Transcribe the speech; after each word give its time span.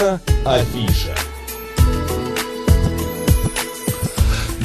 Наша 0.00 0.18
афиша. 0.46 1.09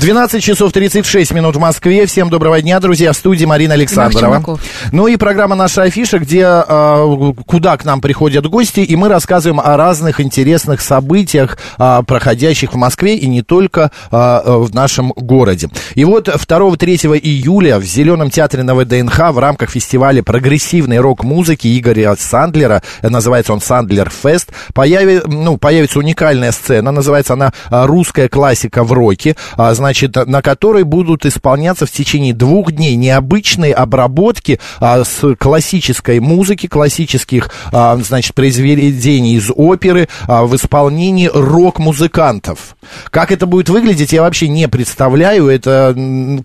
12 0.05 0.43
часов 0.43 0.71
36 0.71 1.33
минут 1.33 1.55
в 1.55 1.59
Москве. 1.59 2.05
Всем 2.05 2.29
доброго 2.29 2.61
дня, 2.61 2.79
друзья. 2.79 3.11
В 3.11 3.15
студии 3.15 3.45
Марина 3.45 3.73
Александрова. 3.73 4.59
Ну 4.91 5.07
и 5.07 5.15
программа 5.15 5.55
«Наша 5.55 5.81
афиша», 5.81 6.19
где 6.19 6.41
э, 6.43 7.33
куда 7.47 7.75
к 7.75 7.85
нам 7.85 8.01
приходят 8.01 8.45
гости, 8.45 8.81
и 8.81 8.95
мы 8.95 9.09
рассказываем 9.09 9.59
о 9.59 9.75
разных 9.77 10.21
интересных 10.21 10.81
событиях, 10.81 11.57
э, 11.79 12.03
проходящих 12.05 12.73
в 12.73 12.75
Москве 12.75 13.15
и 13.15 13.25
не 13.25 13.41
только 13.41 13.89
э, 14.11 14.41
в 14.45 14.75
нашем 14.75 15.11
городе. 15.15 15.69
И 15.95 16.05
вот 16.05 16.27
2-3 16.27 17.17
июля 17.17 17.79
в 17.79 17.83
Зеленом 17.83 18.29
театре 18.29 18.61
на 18.61 18.75
ВДНХ 18.75 19.31
в 19.31 19.39
рамках 19.39 19.71
фестиваля 19.71 20.21
прогрессивной 20.21 20.99
рок-музыки 20.99 21.79
Игоря 21.79 22.15
Сандлера, 22.15 22.83
называется 23.01 23.53
он 23.53 23.59
«Сандлер 23.59 24.11
Фест», 24.11 24.51
появи, 24.75 25.21
ну, 25.25 25.57
появится 25.57 25.97
уникальная 25.97 26.51
сцена, 26.51 26.91
называется 26.91 27.33
она 27.33 27.53
«Русская 27.71 28.29
классика 28.29 28.83
в 28.83 28.93
роке». 28.93 29.35
Значит, 29.57 29.94
значит, 29.95 30.27
на 30.27 30.41
которой 30.41 30.83
будут 30.83 31.25
исполняться 31.25 31.85
в 31.85 31.91
течение 31.91 32.33
двух 32.33 32.71
дней 32.71 32.95
необычные 32.95 33.73
обработки 33.73 34.59
а, 34.79 35.03
с 35.05 35.35
классической 35.35 36.19
музыки, 36.19 36.67
классических, 36.67 37.49
а, 37.71 37.95
значит, 37.97 38.35
произведений 38.35 39.35
из 39.35 39.49
оперы 39.55 40.09
а, 40.27 40.43
в 40.43 40.55
исполнении 40.55 41.29
рок-музыкантов. 41.33 42.75
Как 43.09 43.31
это 43.31 43.45
будет 43.45 43.69
выглядеть, 43.69 44.11
я 44.11 44.21
вообще 44.21 44.49
не 44.49 44.67
представляю. 44.67 45.47
Это 45.47 45.95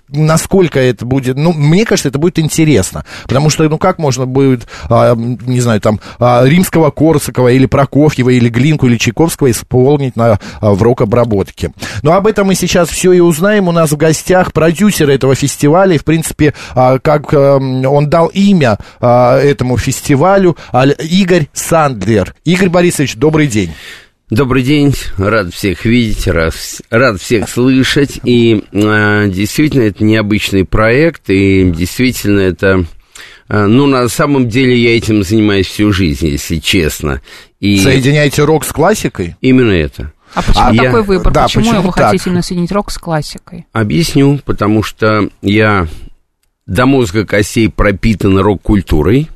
насколько 0.09 0.79
это 0.79 1.05
будет. 1.05 1.37
Ну, 1.37 1.53
мне 1.53 1.85
кажется, 1.85 2.09
это 2.09 2.19
будет 2.19 2.39
интересно. 2.39 3.05
Потому 3.25 3.51
что, 3.51 3.69
ну, 3.69 3.79
как 3.79 3.99
можно 3.99 4.27
будет, 4.27 4.69
а, 4.89 5.17
не 5.17 5.61
знаю, 5.61 5.81
там, 5.81 5.99
а, 6.21 6.45
римского 6.45 6.91
Корсакова 6.91 7.49
или 7.49 7.67
Прокофьева, 7.67 8.31
или 8.31 8.49
Глинку, 8.49 8.87
или 8.87 8.97
Чайковского 8.97 9.51
исполнить 9.51 10.15
на, 10.15 10.39
а, 10.61 10.71
в 10.73 10.83
рок-обработке. 10.83 11.73
Но 12.03 12.13
об 12.13 12.29
этом 12.29 12.47
мы 12.47 12.55
сейчас 12.55 12.89
все 12.89 13.13
и 13.13 13.21
узнаем 13.21 13.40
узнаем. 13.41 13.69
У 13.69 13.73
нас 13.73 13.91
в 13.91 13.97
гостях 13.97 14.53
продюсер 14.53 15.09
этого 15.09 15.35
фестиваля. 15.35 15.95
И, 15.95 15.99
в 15.99 16.05
принципе, 16.05 16.53
а, 16.75 16.99
как 16.99 17.33
эм, 17.33 17.87
он 17.87 18.11
дал 18.11 18.27
имя 18.29 18.79
а, 19.01 19.39
этому 19.39 19.79
фестивалю, 19.79 20.57
Игорь 20.99 21.49
Сандлер. 21.55 22.35
Игорь 22.45 22.69
Борисович, 22.69 23.17
добрый 23.17 23.47
день. 23.47 23.73
Добрый 24.29 24.63
день, 24.63 24.95
рад 25.17 25.53
всех 25.53 25.85
видеть, 25.85 26.29
рад, 26.29 26.55
рад 26.91 27.21
всех 27.21 27.49
слышать. 27.49 28.21
И 28.23 28.63
э, 28.71 29.29
действительно, 29.29 29.83
это 29.83 30.05
необычный 30.05 30.65
проект, 30.65 31.31
и 31.31 31.65
действительно, 31.65 32.41
это... 32.41 32.85
Ну, 33.49 33.87
на 33.87 34.09
самом 34.09 34.49
деле, 34.49 34.81
я 34.81 34.97
этим 34.97 35.25
занимаюсь 35.25 35.67
всю 35.67 35.93
жизнь, 35.93 36.29
если 36.29 36.59
честно. 36.59 37.21
И... 37.59 37.81
Соединяете 37.81 38.45
рок 38.45 38.65
с 38.65 38.69
классикой? 38.69 39.35
Именно 39.41 39.73
это. 39.73 40.13
А 40.35 40.43
почему 40.43 40.65
а 40.65 40.71
такой 40.71 40.85
я... 40.85 41.03
выбор? 41.03 41.33
Да, 41.33 41.45
почему, 41.45 41.65
почему 41.65 41.83
вы 41.83 41.93
так? 41.93 42.07
хотите 42.07 42.31
именно 42.31 42.43
соединить 42.43 42.73
рок 42.73 42.91
с 42.91 42.99
классикой? 42.99 43.67
Объясню, 43.73 44.41
потому 44.45 44.83
что 44.83 45.29
я 45.43 45.87
до 46.67 46.87
мозга 46.87 47.27
костей 47.27 47.69
пропитан 47.69 48.39
рок-культурой. 48.39 49.29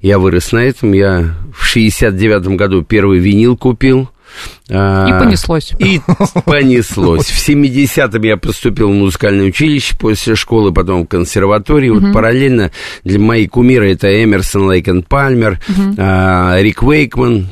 Я 0.00 0.18
вырос 0.18 0.52
на 0.52 0.58
этом. 0.58 0.92
Я 0.92 1.34
в 1.54 1.76
69-м 1.76 2.56
году 2.56 2.82
первый 2.82 3.18
винил 3.18 3.56
купил. 3.56 4.10
А, 4.68 5.06
и 5.06 5.24
понеслось. 5.24 5.72
И 5.78 6.00
понеслось. 6.44 7.26
В 7.26 7.48
70-м 7.48 8.22
я 8.22 8.36
поступил 8.36 8.90
в 8.90 8.94
музыкальное 8.94 9.46
училище 9.46 9.96
после 9.98 10.34
школы, 10.34 10.72
потом 10.72 11.04
в 11.04 11.08
консерваторию. 11.08 11.98
Вот 12.00 12.12
параллельно 12.12 12.70
для 13.04 13.18
моей 13.18 13.46
кумиры 13.46 13.92
это 13.92 14.08
Эмерсон, 14.22 14.68
Лейкен 14.68 15.02
Пальмер, 15.02 15.60
Рик 15.96 16.82
Вейкман, 16.82 17.48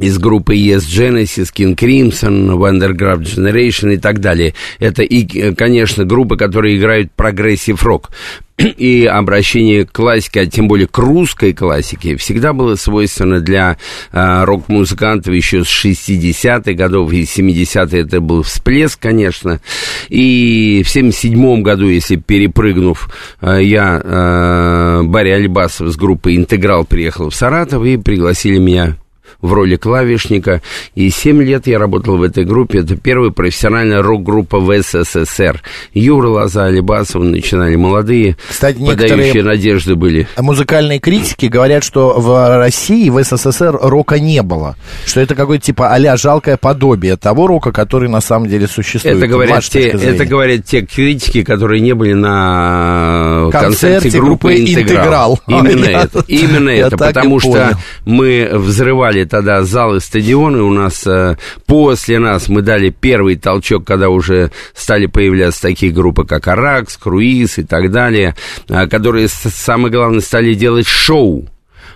из 0.00 0.18
группы 0.18 0.56
Yes 0.56 0.80
Genesis, 0.80 1.52
King 1.54 1.76
Crimson, 1.76 2.48
Underground 2.48 3.22
Generation 3.22 3.94
и 3.94 3.96
так 3.96 4.18
далее. 4.18 4.54
Это 4.80 5.02
и, 5.02 5.54
конечно, 5.54 6.04
группы, 6.04 6.36
которые 6.36 6.76
играют 6.76 7.12
прогрессив 7.12 7.82
рок. 7.84 8.10
И 8.56 9.04
обращение 9.04 9.84
к 9.84 9.90
классике, 9.90 10.42
а 10.42 10.46
тем 10.46 10.68
более 10.68 10.86
к 10.86 10.96
русской 10.98 11.52
классике, 11.52 12.16
всегда 12.16 12.52
было 12.52 12.76
свойственно 12.76 13.40
для 13.40 13.76
э, 14.12 14.44
рок-музыкантов 14.44 15.34
еще 15.34 15.64
с 15.64 15.84
60-х 15.84 16.72
годов 16.74 17.12
и 17.12 17.22
70-е 17.22 18.02
это 18.02 18.20
был 18.20 18.42
всплеск, 18.42 19.00
конечно. 19.00 19.60
И 20.08 20.84
в 20.86 20.94
77-м 20.94 21.64
году, 21.64 21.88
если 21.88 22.14
перепрыгнув, 22.14 23.08
э, 23.40 23.58
я, 23.62 24.00
э, 24.02 25.02
Бари 25.02 25.30
Алибасов 25.30 25.88
с 25.88 25.96
группы 25.96 26.36
«Интеграл» 26.36 26.84
приехал 26.84 27.30
в 27.30 27.34
Саратов 27.34 27.84
и 27.84 27.96
пригласили 27.96 28.58
меня 28.58 28.96
в 29.40 29.52
роли 29.52 29.76
клавишника. 29.76 30.62
И 30.94 31.10
7 31.10 31.42
лет 31.42 31.66
я 31.66 31.78
работал 31.78 32.16
в 32.16 32.22
этой 32.22 32.44
группе. 32.44 32.80
Это 32.80 32.96
первая 32.96 33.30
профессиональная 33.30 34.02
рок-группа 34.02 34.58
в 34.58 34.82
СССР. 34.82 35.62
Юра 35.92 36.28
Лоза, 36.28 36.66
Алибасов 36.66 37.22
начинали 37.22 37.76
молодые, 37.76 38.36
Кстати, 38.48 38.78
подающие 38.78 39.42
надежды 39.42 39.94
были. 39.94 40.26
Музыкальные 40.38 40.98
критики 40.98 41.46
говорят, 41.46 41.84
что 41.84 42.18
в 42.18 42.58
России, 42.58 43.10
в 43.10 43.22
СССР 43.22 43.78
рока 43.80 44.18
не 44.18 44.42
было. 44.42 44.76
Что 45.06 45.20
это 45.20 45.34
какое-то 45.34 45.64
типа 45.64 45.94
а 45.94 46.16
жалкое 46.16 46.56
подобие 46.56 47.16
того 47.16 47.46
рока, 47.46 47.72
который 47.72 48.08
на 48.08 48.20
самом 48.20 48.48
деле 48.48 48.66
существует. 48.66 49.16
Это 49.16 49.26
говорят, 49.26 49.64
те, 49.64 49.88
это 49.88 50.24
говорят 50.24 50.64
те 50.64 50.82
критики, 50.82 51.42
которые 51.42 51.80
не 51.80 51.94
были 51.94 52.12
на 52.12 53.48
концерте, 53.50 54.00
концерте 54.00 54.20
группы 54.20 54.54
«Интеграл». 54.54 55.40
Именно 55.46 55.84
это. 55.84 56.24
Именно 56.28 56.68
это. 56.70 56.96
Потому 56.96 57.40
что 57.40 57.78
мы 58.04 58.48
взрывали 58.52 59.23
тогда 59.24 59.62
залы, 59.62 60.00
стадионы 60.00 60.62
у 60.62 60.72
нас, 60.72 61.06
э, 61.06 61.36
после 61.66 62.18
нас 62.18 62.48
мы 62.48 62.62
дали 62.62 62.90
первый 62.90 63.36
толчок, 63.36 63.84
когда 63.84 64.08
уже 64.08 64.50
стали 64.74 65.06
появляться 65.06 65.62
такие 65.62 65.92
группы, 65.92 66.24
как 66.24 66.46
Аракс, 66.48 66.96
Круиз 66.96 67.58
и 67.58 67.64
так 67.64 67.90
далее, 67.90 68.34
э, 68.68 68.86
которые, 68.86 69.28
самое 69.28 69.92
главное, 69.92 70.20
стали 70.20 70.54
делать 70.54 70.86
шоу 70.86 71.48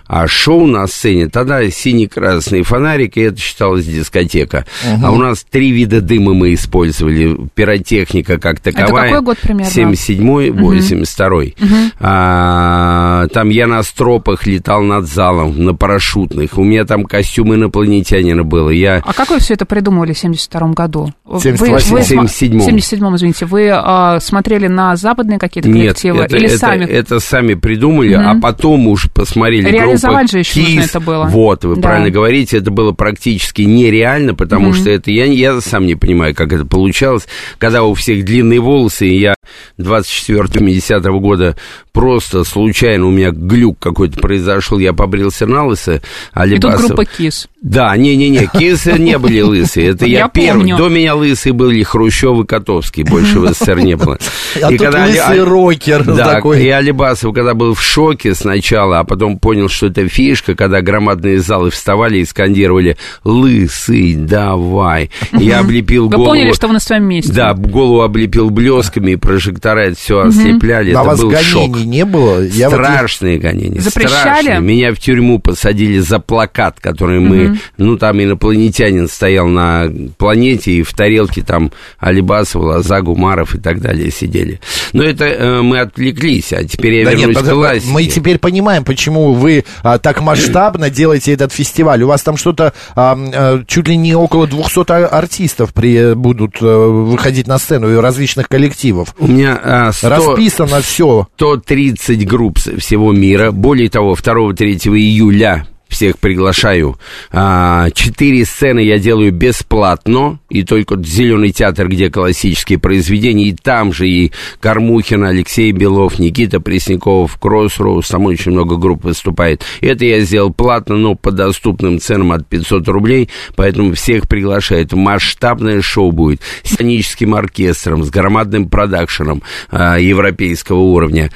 а 0.09 0.27
шоу 0.27 0.65
на 0.65 0.87
сцене, 0.87 1.29
тогда 1.29 1.69
синий-красный 1.69 2.63
фонарик, 2.63 3.15
и 3.15 3.21
это 3.21 3.39
считалось 3.39 3.85
дискотека. 3.85 4.65
Угу. 4.83 5.05
А 5.05 5.11
у 5.11 5.17
нас 5.17 5.45
три 5.47 5.69
вида 5.69 6.01
дыма 6.01 6.33
мы 6.33 6.55
использовали. 6.55 7.37
Пиротехника 7.53 8.39
как 8.39 8.59
таковая. 8.59 8.87
Это 8.87 9.13
какой 9.13 9.21
год 9.21 9.37
примерно? 9.37 9.69
77-й, 9.69 10.49
82-й. 10.49 11.55
Угу. 11.61 11.75
А, 11.99 13.27
там 13.27 13.49
я 13.49 13.67
на 13.67 13.83
стропах 13.83 14.47
летал 14.47 14.81
над 14.81 15.05
залом, 15.05 15.63
на 15.63 15.75
парашютных. 15.75 16.57
У 16.57 16.63
меня 16.63 16.85
там 16.85 17.03
костюм 17.03 17.53
инопланетянина 17.53 18.43
было. 18.43 18.71
Я... 18.71 19.03
А 19.05 19.13
как 19.13 19.29
вы 19.29 19.37
все 19.37 19.53
это 19.53 19.67
придумали 19.67 20.13
в 20.13 20.23
72-м 20.23 20.73
году? 20.73 21.13
В 21.23 21.35
77-м. 21.35 22.25
77-м, 22.25 23.15
извините. 23.15 23.45
Вы 23.45 23.69
а, 23.71 24.19
смотрели 24.19 24.65
на 24.65 24.95
западные 24.95 25.37
какие-то 25.37 25.69
коллективы? 25.71 26.17
Нет, 26.17 26.25
это, 26.25 26.37
или 26.37 26.47
это, 26.47 26.57
сами? 26.57 26.85
это 26.85 27.19
сами 27.19 27.53
придумали, 27.53 28.15
угу. 28.15 28.23
а 28.25 28.35
потом 28.41 28.87
уж 28.87 29.07
посмотрели 29.11 29.98
группу 29.99 30.19
Реализовать 30.19 30.31
же 30.31 30.39
еще 30.39 30.61
нужно 30.61 30.81
это 30.81 30.99
было. 30.99 31.25
Вот, 31.25 31.63
вы 31.65 31.75
да. 31.75 31.81
правильно 31.81 32.09
говорите, 32.09 32.57
это 32.57 32.71
было 32.71 32.91
практически 32.91 33.63
нереально, 33.63 34.33
потому 34.33 34.69
mm-hmm. 34.69 34.81
что 34.81 34.89
это 34.89 35.11
я, 35.11 35.25
я 35.25 35.61
сам 35.61 35.85
не 35.85 35.95
понимаю, 35.95 36.35
как 36.35 36.53
это 36.53 36.65
получалось, 36.65 37.27
когда 37.57 37.83
у 37.83 37.93
всех 37.93 38.25
длинные 38.25 38.59
волосы, 38.59 39.07
и 39.07 39.19
я 39.19 39.35
24-10 39.77 41.19
года 41.19 41.55
просто 41.91 42.43
случайно 42.43 43.07
у 43.07 43.11
меня 43.11 43.31
глюк 43.31 43.77
какой-то 43.79 44.19
произошел, 44.19 44.77
я 44.79 44.93
побрился 44.93 45.45
на 45.45 45.65
лысо, 45.65 46.01
а 46.33 46.47
И 46.47 46.57
тут 46.57 46.75
группа 46.75 47.05
КИС. 47.05 47.47
Да, 47.61 47.95
не-не-не, 47.97 48.47
Кисы 48.57 48.93
не 48.93 49.17
были 49.17 49.41
лысые, 49.41 49.89
это 49.89 50.05
я, 50.07 50.29
первый. 50.29 50.77
До 50.77 50.87
меня 50.87 51.15
лысые 51.15 51.53
были 51.53 51.83
Хрущев 51.83 52.39
и 52.39 52.45
Котовский, 52.45 53.03
больше 53.03 53.39
в 53.39 53.53
СССР 53.53 53.79
не 53.79 53.95
было. 53.95 54.17
А 54.61 54.69
тут 54.69 54.81
лысый 54.81 55.43
рокер 55.43 56.03
такой. 56.03 56.63
и 56.63 56.69
Алибасов, 56.69 57.33
когда 57.33 57.53
был 57.53 57.73
в 57.73 57.81
шоке 57.81 58.33
сначала, 58.33 58.99
а 58.99 59.03
потом 59.03 59.37
понял, 59.37 59.69
что 59.69 59.88
это 59.89 60.07
фишка, 60.07 60.55
когда 60.55 60.81
громадные 60.81 61.39
залы 61.39 61.69
вставали 61.69 62.19
и 62.19 62.25
скандировали 62.25 62.97
«Лысый, 63.23 64.15
давай!» 64.15 65.09
Я 65.33 65.59
облепил 65.59 66.09
голову... 66.09 66.23
Вы 66.23 66.29
поняли, 66.29 66.53
что 66.53 66.67
вы 66.67 66.73
на 66.73 66.79
своем 66.79 67.05
месте. 67.05 67.33
Да, 67.33 67.53
голову 67.53 68.01
облепил 68.01 68.49
блесками, 68.49 69.11
и 69.11 69.15
прожектора 69.15 69.79
это 69.79 69.97
все 69.97 70.19
ослепляли, 70.21 70.91
это 70.91 71.15
был 71.15 71.35
шок. 71.37 71.77
не 71.79 72.05
было? 72.05 72.45
Страшные 72.47 73.37
гонения, 73.39 73.81
Запрещали? 73.81 74.59
Меня 74.59 74.93
в 74.93 74.99
тюрьму 74.99 75.39
посадили 75.39 75.99
за 75.99 76.19
плакат, 76.19 76.79
который 76.79 77.19
мы 77.19 77.59
ну, 77.77 77.97
там 77.97 78.21
инопланетянин 78.21 79.07
стоял 79.07 79.47
на 79.47 79.89
планете, 80.17 80.71
и 80.71 80.83
в 80.83 80.93
тарелке 80.93 81.41
там 81.41 81.71
Алибасов, 81.99 82.61
Лоза, 82.61 83.01
Гумаров 83.01 83.55
и 83.55 83.59
так 83.59 83.81
далее 83.81 84.11
сидели. 84.11 84.59
Но 84.93 85.03
это 85.03 85.25
э, 85.25 85.61
мы 85.61 85.79
отвлеклись, 85.79 86.53
а 86.53 86.63
теперь 86.63 86.95
я 86.95 87.05
да 87.05 87.11
вернусь 87.13 87.35
нет, 87.35 87.45
к 87.45 87.49
классике. 87.49 87.91
Мы 87.91 88.05
теперь 88.05 88.39
понимаем, 88.39 88.83
почему 88.83 89.33
вы 89.33 89.65
а, 89.83 89.97
так 89.97 90.21
масштабно 90.21 90.89
делаете 90.89 91.33
этот 91.33 91.51
фестиваль. 91.51 92.03
У 92.03 92.07
вас 92.07 92.21
там 92.23 92.37
что-то 92.37 92.73
а, 92.95 93.17
а, 93.17 93.63
чуть 93.67 93.87
ли 93.87 93.97
не 93.97 94.15
около 94.15 94.47
200 94.47 94.91
артистов 95.05 95.73
при, 95.73 96.13
будут 96.13 96.57
а, 96.61 96.87
выходить 96.87 97.47
на 97.47 97.57
сцену 97.57 97.91
и 97.91 97.95
различных 97.95 98.47
коллективов. 98.47 99.15
У 99.19 99.27
меня 99.27 99.59
а, 99.63 99.91
100, 99.91 100.09
расписано 100.09 100.81
все. 100.81 101.27
130 101.35 102.27
групп 102.27 102.57
всего 102.57 103.11
мира. 103.11 103.51
Более 103.51 103.89
того, 103.89 104.13
2-3 104.13 104.89
июля 104.97 105.65
всех 105.89 106.17
приглашаю. 106.19 106.97
А, 107.31 107.89
четыре 107.91 108.45
сцены 108.45 108.79
я 108.79 108.97
делаю 108.99 109.31
бесплатно, 109.31 110.39
и 110.49 110.63
только 110.63 110.97
Зеленый 111.03 111.51
театр, 111.51 111.87
где 111.87 112.09
классические 112.09 112.79
произведения, 112.79 113.49
и 113.49 113.53
там 113.53 113.91
же 113.93 114.07
и 114.07 114.31
Кормухин, 114.59 115.23
Алексей 115.23 115.71
Белов, 115.71 116.19
Никита 116.19 116.59
Пресняков, 116.59 117.37
Кроссроуз, 117.37 118.07
там 118.07 118.25
очень 118.25 118.51
много 118.51 118.77
групп 118.77 119.03
выступает. 119.03 119.63
Это 119.81 120.05
я 120.05 120.21
сделал 120.21 120.53
платно, 120.53 120.95
но 120.95 121.15
по 121.15 121.31
доступным 121.31 121.99
ценам 121.99 122.31
от 122.31 122.47
500 122.47 122.87
рублей, 122.87 123.29
поэтому 123.55 123.93
всех 123.93 124.27
приглашаю. 124.27 124.83
Это 124.83 124.95
масштабное 124.95 125.81
шоу 125.81 126.11
будет 126.11 126.41
с 126.63 126.79
сценическим 126.79 127.35
оркестром, 127.35 128.03
с 128.03 128.09
громадным 128.09 128.69
продакшеном 128.69 129.43
а, 129.69 129.97
европейского 129.97 130.79
уровня. 130.79 131.29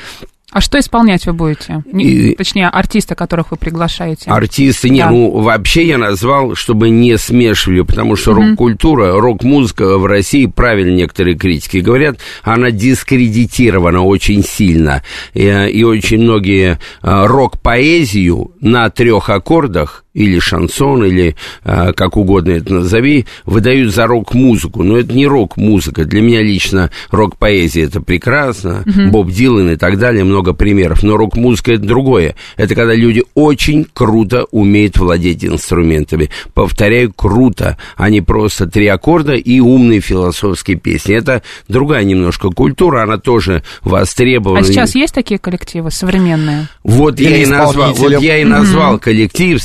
А 0.54 0.62
что 0.62 0.80
исполнять 0.80 1.26
вы 1.26 1.34
будете? 1.34 1.84
И... 1.92 2.36
Точнее, 2.36 2.68
артисты, 2.68 3.16
которых 3.16 3.50
вы 3.50 3.58
приглашаете. 3.58 4.30
Артисты, 4.30 4.90
не, 4.90 5.00
да. 5.00 5.10
ну, 5.10 5.42
вообще 5.42 5.88
я 5.88 5.98
назвал, 5.98 6.54
чтобы 6.54 6.92
не 6.92 7.18
смешивали, 7.18 7.82
потому 7.82 8.16
что 8.16 8.32
mm-hmm. 8.32 8.50
рок-культура, 8.50 9.20
рок-музыка 9.20 9.98
в 9.98 10.06
России, 10.06 10.46
правильно 10.46 10.96
некоторые 10.96 11.36
критики 11.36 11.78
говорят, 11.78 12.20
она 12.44 12.70
дискредитирована 12.70 14.04
очень 14.04 14.44
сильно. 14.44 15.02
И, 15.34 15.48
и 15.48 15.84
очень 15.84 16.22
многие 16.22 16.78
а, 17.02 17.26
рок-поэзию 17.26 18.52
на 18.62 18.92
трех 18.92 19.30
аккордах 19.30 20.03
или 20.14 20.40
шансон, 20.40 21.06
или 21.06 21.36
э, 21.64 21.94
как 21.94 22.18
угодно 22.18 22.52
это 22.52 22.74
назови, 22.74 23.26
выдают 23.46 23.94
за 23.94 24.06
рок-музыку. 24.06 24.84
Но 24.84 24.98
это 24.98 25.14
не 25.14 25.26
рок-музыка. 25.26 26.06
Для 26.06 26.22
меня 26.22 26.42
лично 26.42 26.92
рок-поэзия 27.10 27.84
это 27.84 28.00
прекрасно, 28.02 28.84
uh-huh. 28.86 29.10
Боб 29.10 29.32
Дилан 29.32 29.72
и 29.72 29.76
так 29.76 29.98
далее, 29.98 30.24
много 30.24 30.54
примеров. 30.54 31.04
Но 31.04 31.18
рок-музыка 31.18 31.74
это 31.74 31.84
другое. 31.84 32.36
Это 32.58 32.76
когда 32.76 32.94
люди 32.94 33.24
очень 33.34 33.88
круто 33.92 34.46
умеют 34.52 34.98
владеть 34.98 35.44
инструментами. 35.44 36.30
Повторяю, 36.54 37.12
круто, 37.12 37.78
а 37.98 38.10
не 38.10 38.22
просто 38.22 38.68
три 38.68 38.88
аккорда 38.88 39.34
и 39.34 39.60
умные 39.60 40.00
философские 40.00 40.78
песни. 40.78 41.16
Это 41.16 41.42
другая 41.68 42.04
немножко 42.04 42.50
культура, 42.50 43.02
она 43.02 43.18
тоже 43.18 43.64
востребована. 43.82 44.60
А 44.60 44.64
сейчас 44.64 44.94
есть 44.94 45.14
такие 45.16 45.40
коллективы 45.40 45.90
современные? 45.90 46.68
Вот, 46.84 47.20
я 47.20 47.38
и, 47.38 47.46
назвал, 47.46 47.94
вот 47.94 48.22
я 48.22 48.38
и 48.38 48.44
назвал 48.44 48.96
uh-huh. 48.96 49.00
коллектив 49.00 49.60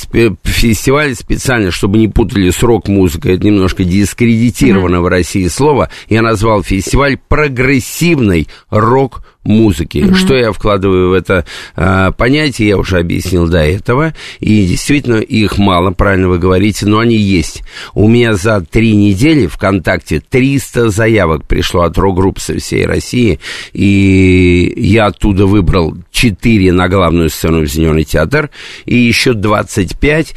фестиваль 0.45 1.15
специально, 1.15 1.71
чтобы 1.71 1.99
не 1.99 2.09
путали 2.09 2.51
с 2.51 2.63
рок-музыкой, 2.63 3.37
это 3.37 3.47
немножко 3.47 3.85
дискредитировано 3.85 4.97
mm-hmm. 4.97 5.03
в 5.03 5.09
России 5.09 5.49
слово, 5.49 5.91
я 6.09 6.23
назвал 6.23 6.63
фестиваль 6.63 7.19
прогрессивной 7.29 8.49
рок 8.71 9.23
музыки. 9.45 9.99
Mm-hmm. 9.99 10.15
Что 10.15 10.37
я 10.37 10.53
вкладываю 10.53 11.11
в 11.11 11.13
это 11.15 11.45
э, 11.75 12.13
понятие, 12.17 12.69
я 12.69 12.77
уже 12.77 12.99
объяснил 12.99 13.49
до 13.49 13.59
этого. 13.59 14.15
И 14.41 14.67
действительно, 14.67 15.17
их 15.17 15.59
мало, 15.59 15.91
правильно 15.91 16.29
вы 16.29 16.39
говорите, 16.39 16.87
но 16.87 16.99
они 16.99 17.17
есть. 17.17 17.63
У 17.95 18.09
меня 18.09 18.35
за 18.35 18.61
три 18.61 18.95
недели 18.95 19.47
ВКонтакте 19.47 20.21
300 20.21 20.91
заявок 20.91 21.47
пришло 21.47 21.83
от 21.83 21.97
рок-групп 21.97 22.39
со 22.39 22.59
всей 22.59 22.85
России. 22.85 23.41
И 23.73 24.73
я 24.77 25.07
оттуда 25.07 25.47
выбрал 25.47 25.97
4 26.19 26.73
на 26.73 26.89
главную 26.89 27.31
сцену 27.31 27.61
в 27.61 27.67
Зеленый 27.67 28.03
театр. 28.03 28.51
И 28.87 28.97
еще 28.97 29.35
25 29.35 30.35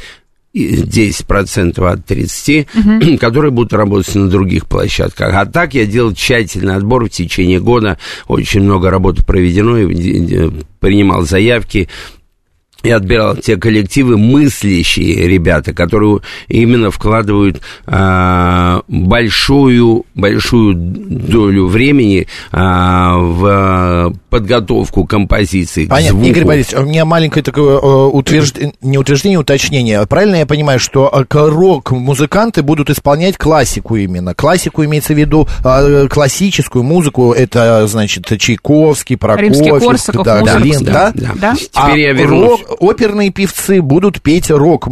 10% 0.54 1.90
от 1.90 2.04
30, 2.04 2.68
угу. 2.74 3.16
которые 3.20 3.50
будут 3.50 3.72
работать 3.72 4.14
на 4.14 4.28
других 4.28 4.66
площадках. 4.66 5.34
А 5.34 5.46
так 5.46 5.74
я 5.74 5.86
делал 5.86 6.12
тщательный 6.12 6.76
отбор 6.76 7.06
в 7.06 7.08
течение 7.08 7.58
года. 7.58 7.98
Очень 8.28 8.62
много 8.62 8.90
работы 8.90 9.24
проведено, 9.24 9.78
и 9.78 10.50
принимал 10.78 11.22
заявки 11.22 11.88
и 12.82 12.90
отбирал 12.90 13.36
те 13.36 13.56
коллективы 13.56 14.18
мыслящие 14.18 15.26
ребята, 15.28 15.72
которые 15.72 16.20
именно 16.48 16.90
вкладывают 16.90 17.60
а, 17.86 18.82
большую 18.88 20.04
большую 20.14 20.74
долю 20.74 21.66
времени 21.66 22.26
а, 22.50 23.18
в 23.18 24.14
подготовку 24.32 25.04
композиции. 25.04 25.84
Понятно, 25.84 26.20
звуку. 26.20 26.30
Игорь 26.30 26.44
Борисович, 26.44 26.78
у 26.78 26.86
меня 26.86 27.04
маленькое 27.04 27.42
такое 27.42 27.76
э, 27.76 28.06
утверждение, 28.06 28.72
не 28.80 28.96
утверждение, 28.96 29.38
уточнение. 29.38 30.06
Правильно 30.06 30.36
я 30.36 30.46
понимаю, 30.46 30.80
что 30.80 31.12
э, 31.12 31.24
рок-музыканты 31.30 32.62
будут 32.62 32.88
исполнять 32.88 33.36
классику 33.36 33.96
именно? 33.96 34.34
Классику 34.34 34.86
имеется 34.86 35.12
в 35.12 35.18
виду 35.18 35.46
э, 35.62 36.08
классическую 36.08 36.82
музыку, 36.82 37.32
это, 37.32 37.86
значит, 37.86 38.24
Чайковский, 38.38 39.18
Прокофьев, 39.18 39.82
да, 40.24 40.40
да, 40.40 40.60
да? 40.80 41.12
да? 41.14 41.32
да? 41.34 41.54
Теперь 41.54 42.00
я 42.00 42.12
вернусь. 42.14 42.60
Рок, 42.62 42.76
оперные 42.80 43.28
певцы 43.28 43.82
будут 43.82 44.22
петь 44.22 44.50
рок, 44.50 44.84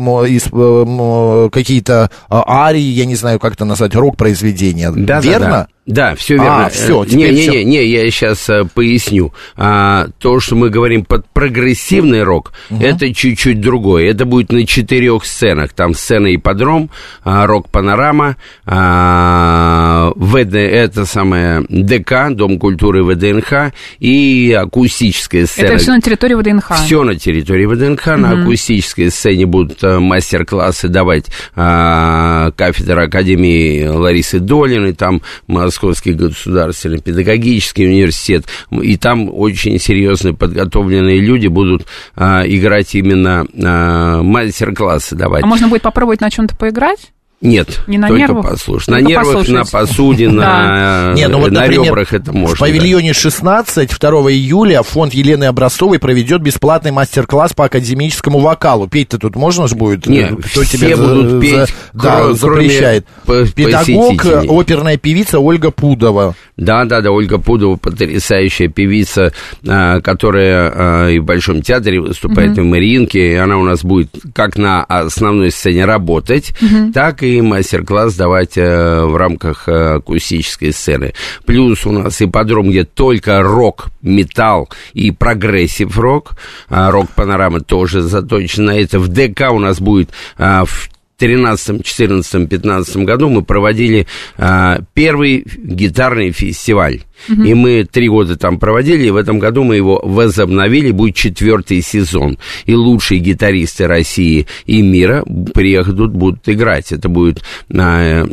какие-то 1.50 2.10
арии, 2.30 2.82
я 2.82 3.06
не 3.06 3.16
знаю, 3.16 3.38
как 3.38 3.54
это 3.54 3.64
назвать, 3.64 3.94
рок-произведения. 3.94 4.92
Да, 4.92 5.20
Верно? 5.20 5.46
Да, 5.46 5.50
да. 5.50 5.68
Да, 5.90 6.14
все 6.14 6.34
верно. 6.34 6.66
А, 6.66 6.70
все, 6.70 7.04
не, 7.04 7.30
не, 7.30 7.48
не, 7.48 7.64
не, 7.64 7.84
я 7.84 8.08
сейчас 8.10 8.48
а, 8.48 8.64
поясню. 8.64 9.34
А, 9.56 10.06
то, 10.18 10.38
что 10.38 10.54
мы 10.54 10.70
говорим 10.70 11.04
под 11.04 11.28
прогрессивный 11.30 12.22
рок, 12.22 12.52
угу. 12.70 12.82
это 12.82 13.12
чуть-чуть 13.12 13.60
другое. 13.60 14.08
Это 14.08 14.24
будет 14.24 14.52
на 14.52 14.64
четырех 14.64 15.24
сценах. 15.24 15.72
Там 15.72 15.94
сцена 15.94 16.32
ипподром, 16.34 16.90
а, 17.24 17.46
рок-панорама, 17.46 18.36
а, 18.64 20.12
ВД, 20.14 20.54
это 20.54 21.06
самое 21.06 21.64
ДК, 21.68 22.30
Дом 22.30 22.60
культуры 22.60 23.02
ВДНХ 23.02 23.72
и 23.98 24.56
акустическая 24.56 25.46
сцена. 25.46 25.66
Это 25.66 25.78
все 25.78 25.92
на 25.92 26.00
территории 26.00 26.34
ВДНХ? 26.34 26.84
Все 26.84 27.02
на 27.02 27.16
территории 27.16 27.66
ВДНХ. 27.66 28.06
Угу. 28.06 28.16
На 28.16 28.42
акустической 28.42 29.10
сцене 29.10 29.46
будут 29.46 29.82
а, 29.82 29.98
мастер-классы 29.98 30.86
давать 30.86 31.26
а, 31.56 32.52
кафедра 32.52 33.06
Академии 33.06 33.86
Ларисы 33.86 34.38
Долиной, 34.38 34.92
там 34.92 35.22
Москва 35.48 35.79
Московский 35.80 36.12
государственный 36.12 37.00
педагогический 37.00 37.86
университет, 37.86 38.44
и 38.70 38.98
там 38.98 39.30
очень 39.32 39.78
серьезные 39.78 40.34
подготовленные 40.34 41.20
люди 41.20 41.46
будут 41.46 41.86
а, 42.14 42.42
играть 42.46 42.94
именно 42.94 43.46
а, 43.64 44.22
мастер-классы 44.22 45.16
давать. 45.16 45.42
А 45.42 45.46
можно 45.46 45.68
будет 45.68 45.80
попробовать 45.80 46.20
на 46.20 46.30
чем-то 46.30 46.54
поиграть? 46.54 47.12
Нет, 47.42 47.80
не 47.86 47.96
на 47.96 48.08
только 48.08 48.20
нервах? 48.20 48.50
послушать. 48.50 48.88
На 48.88 49.00
нервах, 49.00 49.26
послушать. 49.26 49.54
на 49.54 49.64
посуде, 49.64 50.28
на, 50.30 51.12
Не, 51.16 51.26
ну 51.26 51.38
вот, 51.38 51.50
на 51.50 51.60
например, 51.62 51.86
ребрах 51.86 52.12
это 52.12 52.32
можно. 52.34 52.54
В 52.54 52.58
павильоне 52.58 53.14
16 53.14 53.98
2 53.98 54.10
июля 54.32 54.82
фонд 54.82 55.14
Елены 55.14 55.44
Образцовой 55.44 55.98
проведет 55.98 56.42
бесплатный 56.42 56.90
мастер-класс 56.90 57.54
по 57.54 57.64
академическому 57.64 58.40
вокалу. 58.40 58.88
Петь-то 58.88 59.18
тут 59.18 59.36
можно 59.36 59.68
же 59.68 59.74
будет? 59.74 60.06
Нет, 60.06 60.34
Кто 60.38 60.62
все 60.62 60.76
тебе 60.76 60.96
будут 60.96 61.40
петь, 61.40 61.52
за, 61.54 61.66
да, 61.94 62.18
кроме, 62.18 62.34
запрещает. 62.34 63.06
Педагог, 63.24 64.26
оперная 64.50 64.98
певица 64.98 65.40
Ольга 65.40 65.70
Пудова. 65.70 66.34
Да, 66.58 66.84
да, 66.84 67.00
да, 67.00 67.10
Ольга 67.10 67.38
Пудова, 67.38 67.76
потрясающая 67.76 68.68
певица, 68.68 69.32
которая 69.64 71.08
и 71.08 71.18
в 71.18 71.24
Большом 71.24 71.62
театре 71.62 72.00
выступает, 72.00 72.50
mm-hmm. 72.50 72.60
и 72.60 72.60
в 72.60 72.66
Мариинке, 72.66 73.32
и 73.32 73.34
она 73.36 73.56
у 73.56 73.64
нас 73.64 73.82
будет 73.82 74.10
как 74.34 74.58
на 74.58 74.84
основной 74.84 75.50
сцене 75.50 75.86
работать, 75.86 76.52
mm-hmm. 76.60 76.92
так 76.92 77.22
и 77.22 77.29
и 77.30 77.40
мастер-класс 77.40 78.14
давать 78.14 78.56
э, 78.56 79.04
в 79.04 79.16
рамках 79.16 79.68
э, 79.68 79.96
акустической 79.96 80.72
сцены. 80.72 81.14
Плюс 81.44 81.86
у 81.86 81.92
нас 81.92 82.20
ипподром, 82.22 82.70
где 82.70 82.84
только 82.84 83.42
рок, 83.42 83.88
металл 84.02 84.68
и 84.92 85.10
прогрессив 85.10 85.98
рок. 85.98 86.32
А 86.68 86.90
рок-панорама 86.90 87.60
тоже 87.60 88.02
заточена 88.02 88.70
на 88.70 88.78
это. 88.78 88.98
В 88.98 89.08
ДК 89.08 89.50
у 89.50 89.58
нас 89.58 89.80
будет 89.80 90.10
а, 90.38 90.64
в 90.64 90.89
13, 91.20 91.84
14, 91.84 92.48
15 92.48 92.96
году 93.04 93.28
мы 93.28 93.42
проводили 93.42 94.06
а, 94.38 94.80
первый 94.94 95.44
гитарный 95.62 96.32
фестиваль. 96.32 97.02
Uh-huh. 97.28 97.46
И 97.46 97.52
мы 97.52 97.84
три 97.84 98.08
года 98.08 98.38
там 98.38 98.58
проводили, 98.58 99.04
и 99.04 99.10
в 99.10 99.16
этом 99.16 99.38
году 99.38 99.62
мы 99.62 99.76
его 99.76 100.00
возобновили, 100.02 100.92
будет 100.92 101.16
четвертый 101.16 101.82
сезон. 101.82 102.38
И 102.64 102.74
лучшие 102.74 103.20
гитаристы 103.20 103.86
России 103.86 104.46
и 104.64 104.80
мира 104.80 105.22
приедут, 105.52 106.12
будут 106.12 106.48
играть. 106.48 106.90
Это 106.90 107.10
будет 107.10 107.42
а, 107.70 108.26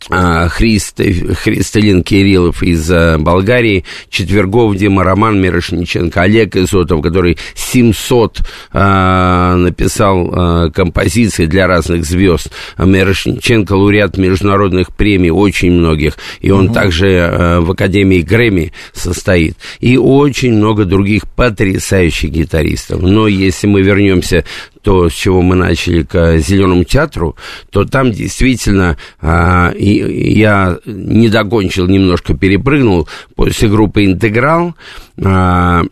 Христ, 0.00 1.00
Христалин 1.00 2.02
Кириллов 2.02 2.62
из 2.62 2.90
а, 2.90 3.18
Болгарии, 3.18 3.84
Четвергов 4.08 4.76
Дима, 4.76 5.04
Роман 5.04 5.40
Мирошниченко, 5.40 6.22
Олег 6.22 6.56
Изотов, 6.56 7.02
который 7.02 7.36
700 7.54 8.40
а, 8.72 9.56
написал 9.56 10.30
а, 10.32 10.70
композиций 10.70 11.46
для 11.46 11.66
разных 11.66 12.04
звезд. 12.04 12.48
Мирошниченко 12.78 13.72
лауреат 13.72 14.16
международных 14.16 14.94
премий, 14.94 15.30
очень 15.30 15.72
многих, 15.72 16.16
и 16.40 16.50
он 16.50 16.66
угу. 16.66 16.74
также 16.74 17.18
а, 17.18 17.60
в 17.60 17.70
Академии 17.70 18.22
Грэмми 18.22 18.72
состоит. 18.92 19.56
И 19.80 19.96
очень 19.96 20.54
много 20.54 20.84
других 20.84 21.26
потрясающих 21.28 22.30
гитаристов. 22.30 23.02
Но 23.02 23.26
если 23.26 23.66
мы 23.66 23.82
вернемся 23.82 24.44
то, 24.82 25.08
с 25.08 25.12
чего 25.12 25.42
мы 25.42 25.56
начали, 25.56 26.02
к 26.02 26.38
Зеленому 26.38 26.84
театру, 26.84 27.36
то 27.70 27.84
там 27.84 28.12
действительно 28.12 28.96
а, 29.20 29.70
и, 29.70 30.38
я 30.38 30.78
не 30.86 31.28
докончил, 31.28 31.86
немножко 31.86 32.34
перепрыгнул 32.34 33.08
после 33.34 33.68
группы 33.68 34.04
«Интеграл». 34.04 34.74
А, 35.22 35.84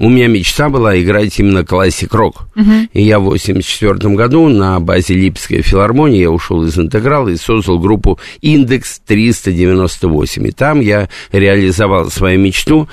у 0.00 0.08
меня 0.08 0.28
мечта 0.28 0.70
была 0.70 0.98
играть 0.98 1.38
именно 1.38 1.62
классик-рок. 1.62 2.48
Uh-huh. 2.56 2.88
И 2.94 3.02
я 3.02 3.18
в 3.18 3.24
84 3.24 4.14
году 4.14 4.48
на 4.48 4.80
базе 4.80 5.12
Липской 5.12 5.60
филармонии 5.60 6.20
я 6.20 6.30
ушел 6.30 6.64
из 6.64 6.78
интеграла 6.78 7.28
и 7.28 7.36
создал 7.36 7.78
группу 7.78 8.18
«Индекс 8.40 9.02
398». 9.06 10.48
И 10.48 10.52
там 10.52 10.80
я 10.80 11.10
реализовал 11.32 12.10
свою 12.10 12.40
мечту 12.40 12.88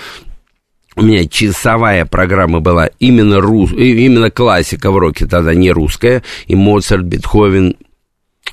у 0.98 1.04
меня 1.04 1.27
часовая 1.27 2.06
программа 2.06 2.60
была 2.60 2.89
именно, 3.00 3.39
рус, 3.39 3.72
именно 3.72 4.32
классика 4.32 4.92
в 4.92 4.98
роке, 4.98 5.27
тогда 5.27 5.54
не 5.54 5.72
русская, 5.72 6.24
и 6.48 6.56
Моцарт, 6.56 7.04
Бетховен, 7.04 7.75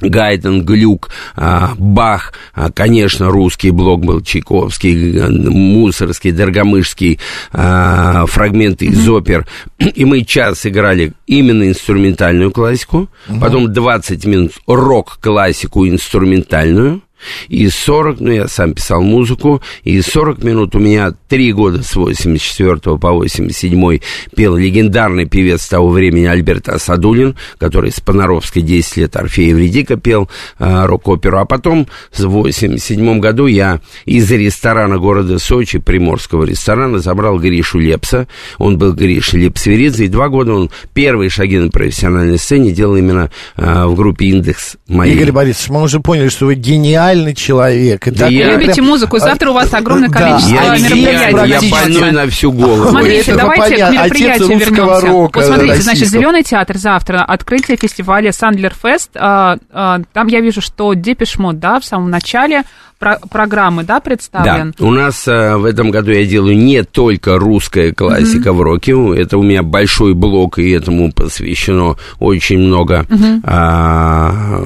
Гайден, 0.01 0.65
Глюк, 0.65 1.11
а, 1.37 1.73
Бах, 1.79 2.35
а, 2.53 2.71
конечно, 2.71 3.31
русский 3.31 3.71
блок 3.71 4.05
был 4.05 4.21
Чайковский, 4.21 5.21
Мусорский, 5.29 6.33
Доргомышский, 6.33 7.19
а, 7.53 8.27
фрагменты 8.27 8.87
из 8.87 9.09
опер. 9.09 9.47
И 9.79 10.05
мы 10.05 10.23
час 10.23 10.67
играли 10.67 11.13
именно 11.27 11.67
инструментальную 11.69 12.51
классику, 12.51 13.09
потом 13.41 13.73
20 13.73 14.27
минут 14.27 14.53
рок-классику 14.67 15.87
инструментальную, 15.87 17.01
и 17.49 17.69
40, 17.69 18.21
ну, 18.21 18.31
я 18.31 18.49
сам 18.49 18.75
писал 18.75 19.03
музыку, 19.03 19.63
и 19.83 20.01
40 20.01 20.43
минут 20.43 20.75
у 20.75 20.79
меня 20.79 21.13
три 21.29 21.53
года 21.53 21.83
с 21.83 21.95
84 21.97 22.99
по 22.99 23.13
87 23.13 23.99
пел 24.37 24.57
легендарный 24.57 25.27
певец 25.27 25.67
того 25.67 25.91
времени 25.91 26.27
Альберт 26.27 26.69
Асадулин, 26.69 27.37
который 27.59 27.91
с 27.91 28.01
Панаровской 28.01 28.63
10 28.63 28.97
лет 28.99 29.17
Орфея 29.17 29.51
Евредика 29.51 29.97
пел 29.97 30.29
э, 30.59 30.87
рок-оперу. 30.87 31.39
А 31.39 31.45
потом 31.45 31.87
в 32.13 32.23
87 32.25 33.21
году 33.21 33.47
я 33.47 33.81
из 34.05 34.31
ресторана 34.31 34.99
города 34.99 35.39
Сочи, 35.39 35.79
приморского 35.79 36.45
ресторана, 36.45 36.99
забрал 36.99 37.39
Гришу 37.39 37.79
Лепса. 37.79 38.27
Он 38.59 38.79
был 38.79 38.93
Гриша 38.93 39.37
Лепсверидзе, 39.37 40.07
и 40.07 40.09
два 40.09 40.29
года 40.29 40.53
он 40.53 40.71
первые 40.93 41.31
шаги 41.31 41.59
на 41.59 41.71
профессиональной 41.71 42.39
сцене 42.39 42.73
делал 42.73 42.97
именно 42.97 43.31
э, 43.57 43.85
в 43.87 43.95
группе 43.95 44.27
«Индекс» 44.27 44.77
моей. 44.89 45.15
Игорь 45.15 45.33
Борисович, 45.33 45.71
мы 45.71 45.83
уже 45.83 46.01
поняли, 46.01 46.29
что 46.29 46.47
вы 46.47 46.55
гениальный 46.55 47.14
гениальный 47.15 47.35
человек. 47.35 48.09
Да 48.13 48.27
я... 48.27 48.53
Любите 48.53 48.83
музыку, 48.83 49.19
завтра 49.19 49.51
у 49.51 49.55
вас 49.55 49.73
огромное 49.73 50.09
количество 50.09 50.59
да. 50.59 50.79
мероприятий. 50.79 51.67
Я 51.67 51.71
больной 51.71 52.13
на 52.13 52.27
всю 52.29 52.53
голову. 52.53 52.91
Смотрите, 52.91 53.33
Это 53.33 53.37
давайте 53.37 53.77
к 53.77 53.91
мероприятию 53.91 54.59
вернемся. 54.59 55.07
Рока 55.07 55.39
вот 55.39 55.47
смотрите, 55.47 55.73
российского. 55.73 55.97
значит, 55.97 56.09
Зеленый 56.09 56.43
театр 56.43 56.79
завтра, 56.79 57.25
открытие 57.25 57.77
фестиваля 57.77 58.33
Сандлер 58.33 58.75
Фест. 58.81 59.11
А, 59.17 59.57
а, 59.71 60.01
там 60.13 60.27
я 60.29 60.41
вижу, 60.41 60.61
что 60.61 60.93
Депешмот, 60.95 61.59
да, 61.59 61.81
в 61.81 61.85
самом 61.85 62.11
начале 62.11 62.63
про 63.05 63.19
программы, 63.29 63.85
да, 63.85 64.01
представлен? 64.01 64.75
Да, 64.79 64.85
у 64.85 64.91
нас 64.91 65.29
а, 65.29 65.59
в 65.59 65.67
этом 65.67 65.91
году 65.91 66.11
я 66.11 66.25
делаю 66.25 66.57
не 66.57 66.83
только 66.85 67.39
русская 67.39 67.93
классика 67.93 68.49
mm-hmm. 68.49 68.53
в 68.53 68.63
роке, 68.63 68.93
это 69.21 69.37
у 69.37 69.43
меня 69.43 69.63
большой 69.63 70.15
блок, 70.15 70.59
и 70.59 70.71
этому 70.71 71.13
посвящено 71.13 71.97
очень 72.19 72.59
много 72.59 73.07
mm-hmm. 73.09 73.41
а, 73.45 74.59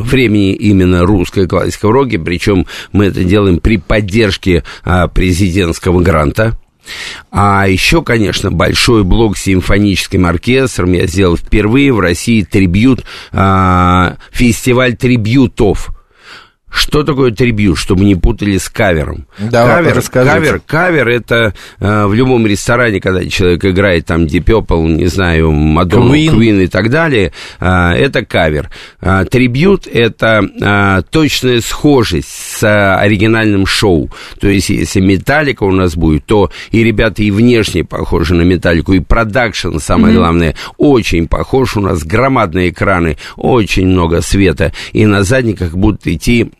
времени 0.00 0.54
именно 0.54 1.04
русская 1.04 1.46
классика 1.46 1.88
в 1.88 1.90
роке, 1.90 2.18
причем 2.18 2.66
мы 2.92 3.06
это 3.06 3.22
делаем 3.22 3.58
при 3.58 3.76
поддержке 3.76 4.64
а, 4.82 5.08
президентского 5.08 6.00
гранта. 6.00 6.56
А 7.30 7.66
еще, 7.66 8.02
конечно, 8.02 8.50
большой 8.50 9.04
блок 9.04 9.36
с 9.36 9.42
симфоническим 9.42 10.26
оркестром 10.26 10.92
я 10.92 11.06
сделал 11.06 11.36
впервые 11.36 11.92
в 11.92 12.00
России 12.00 12.42
трибют, 12.42 13.04
а, 13.32 14.16
фестиваль 14.32 14.96
трибютов 14.96 15.90
что 16.74 17.04
такое 17.04 17.30
трибют, 17.30 17.78
чтобы 17.78 18.04
не 18.04 18.16
путали 18.16 18.58
с 18.58 18.68
кавером? 18.68 19.26
Да, 19.38 19.64
кавер, 19.64 20.02
кавер, 20.02 20.60
кавер 20.66 21.08
это 21.08 21.54
э, 21.78 22.06
в 22.06 22.14
любом 22.14 22.48
ресторане, 22.48 23.00
когда 23.00 23.24
человек 23.26 23.64
играет 23.64 24.06
там 24.06 24.24
Deep 24.24 24.44
Purple, 24.44 24.96
не 24.96 25.06
знаю, 25.06 25.52
Мадонна, 25.52 26.14
Queen. 26.14 26.64
и 26.64 26.66
так 26.66 26.90
далее, 26.90 27.32
э, 27.60 27.66
это 27.66 28.24
кавер. 28.24 28.70
Э, 29.00 29.24
трибют 29.30 29.86
это 29.86 30.42
э, 30.42 31.02
точная 31.10 31.60
схожесть 31.60 32.28
с 32.28 32.64
э, 32.64 32.96
оригинальным 32.96 33.66
шоу. 33.66 34.10
То 34.40 34.48
есть, 34.48 34.70
если 34.70 34.98
Металлика 35.00 35.62
у 35.62 35.70
нас 35.70 35.94
будет, 35.94 36.26
то 36.26 36.50
и 36.72 36.82
ребята 36.82 37.22
и 37.22 37.30
внешне 37.30 37.84
похожи 37.84 38.34
на 38.34 38.42
Металлику, 38.42 38.94
и 38.94 38.98
продакшн, 38.98 39.78
самое 39.78 40.12
mm-hmm. 40.12 40.18
главное, 40.18 40.54
очень 40.76 41.28
похож. 41.28 41.76
У 41.76 41.80
нас 41.80 42.02
громадные 42.02 42.70
экраны, 42.70 43.16
очень 43.36 43.86
много 43.86 44.22
света, 44.22 44.72
и 44.92 45.06
на 45.06 45.22
задниках 45.22 45.74
будут 45.74 46.08
идти 46.08 46.50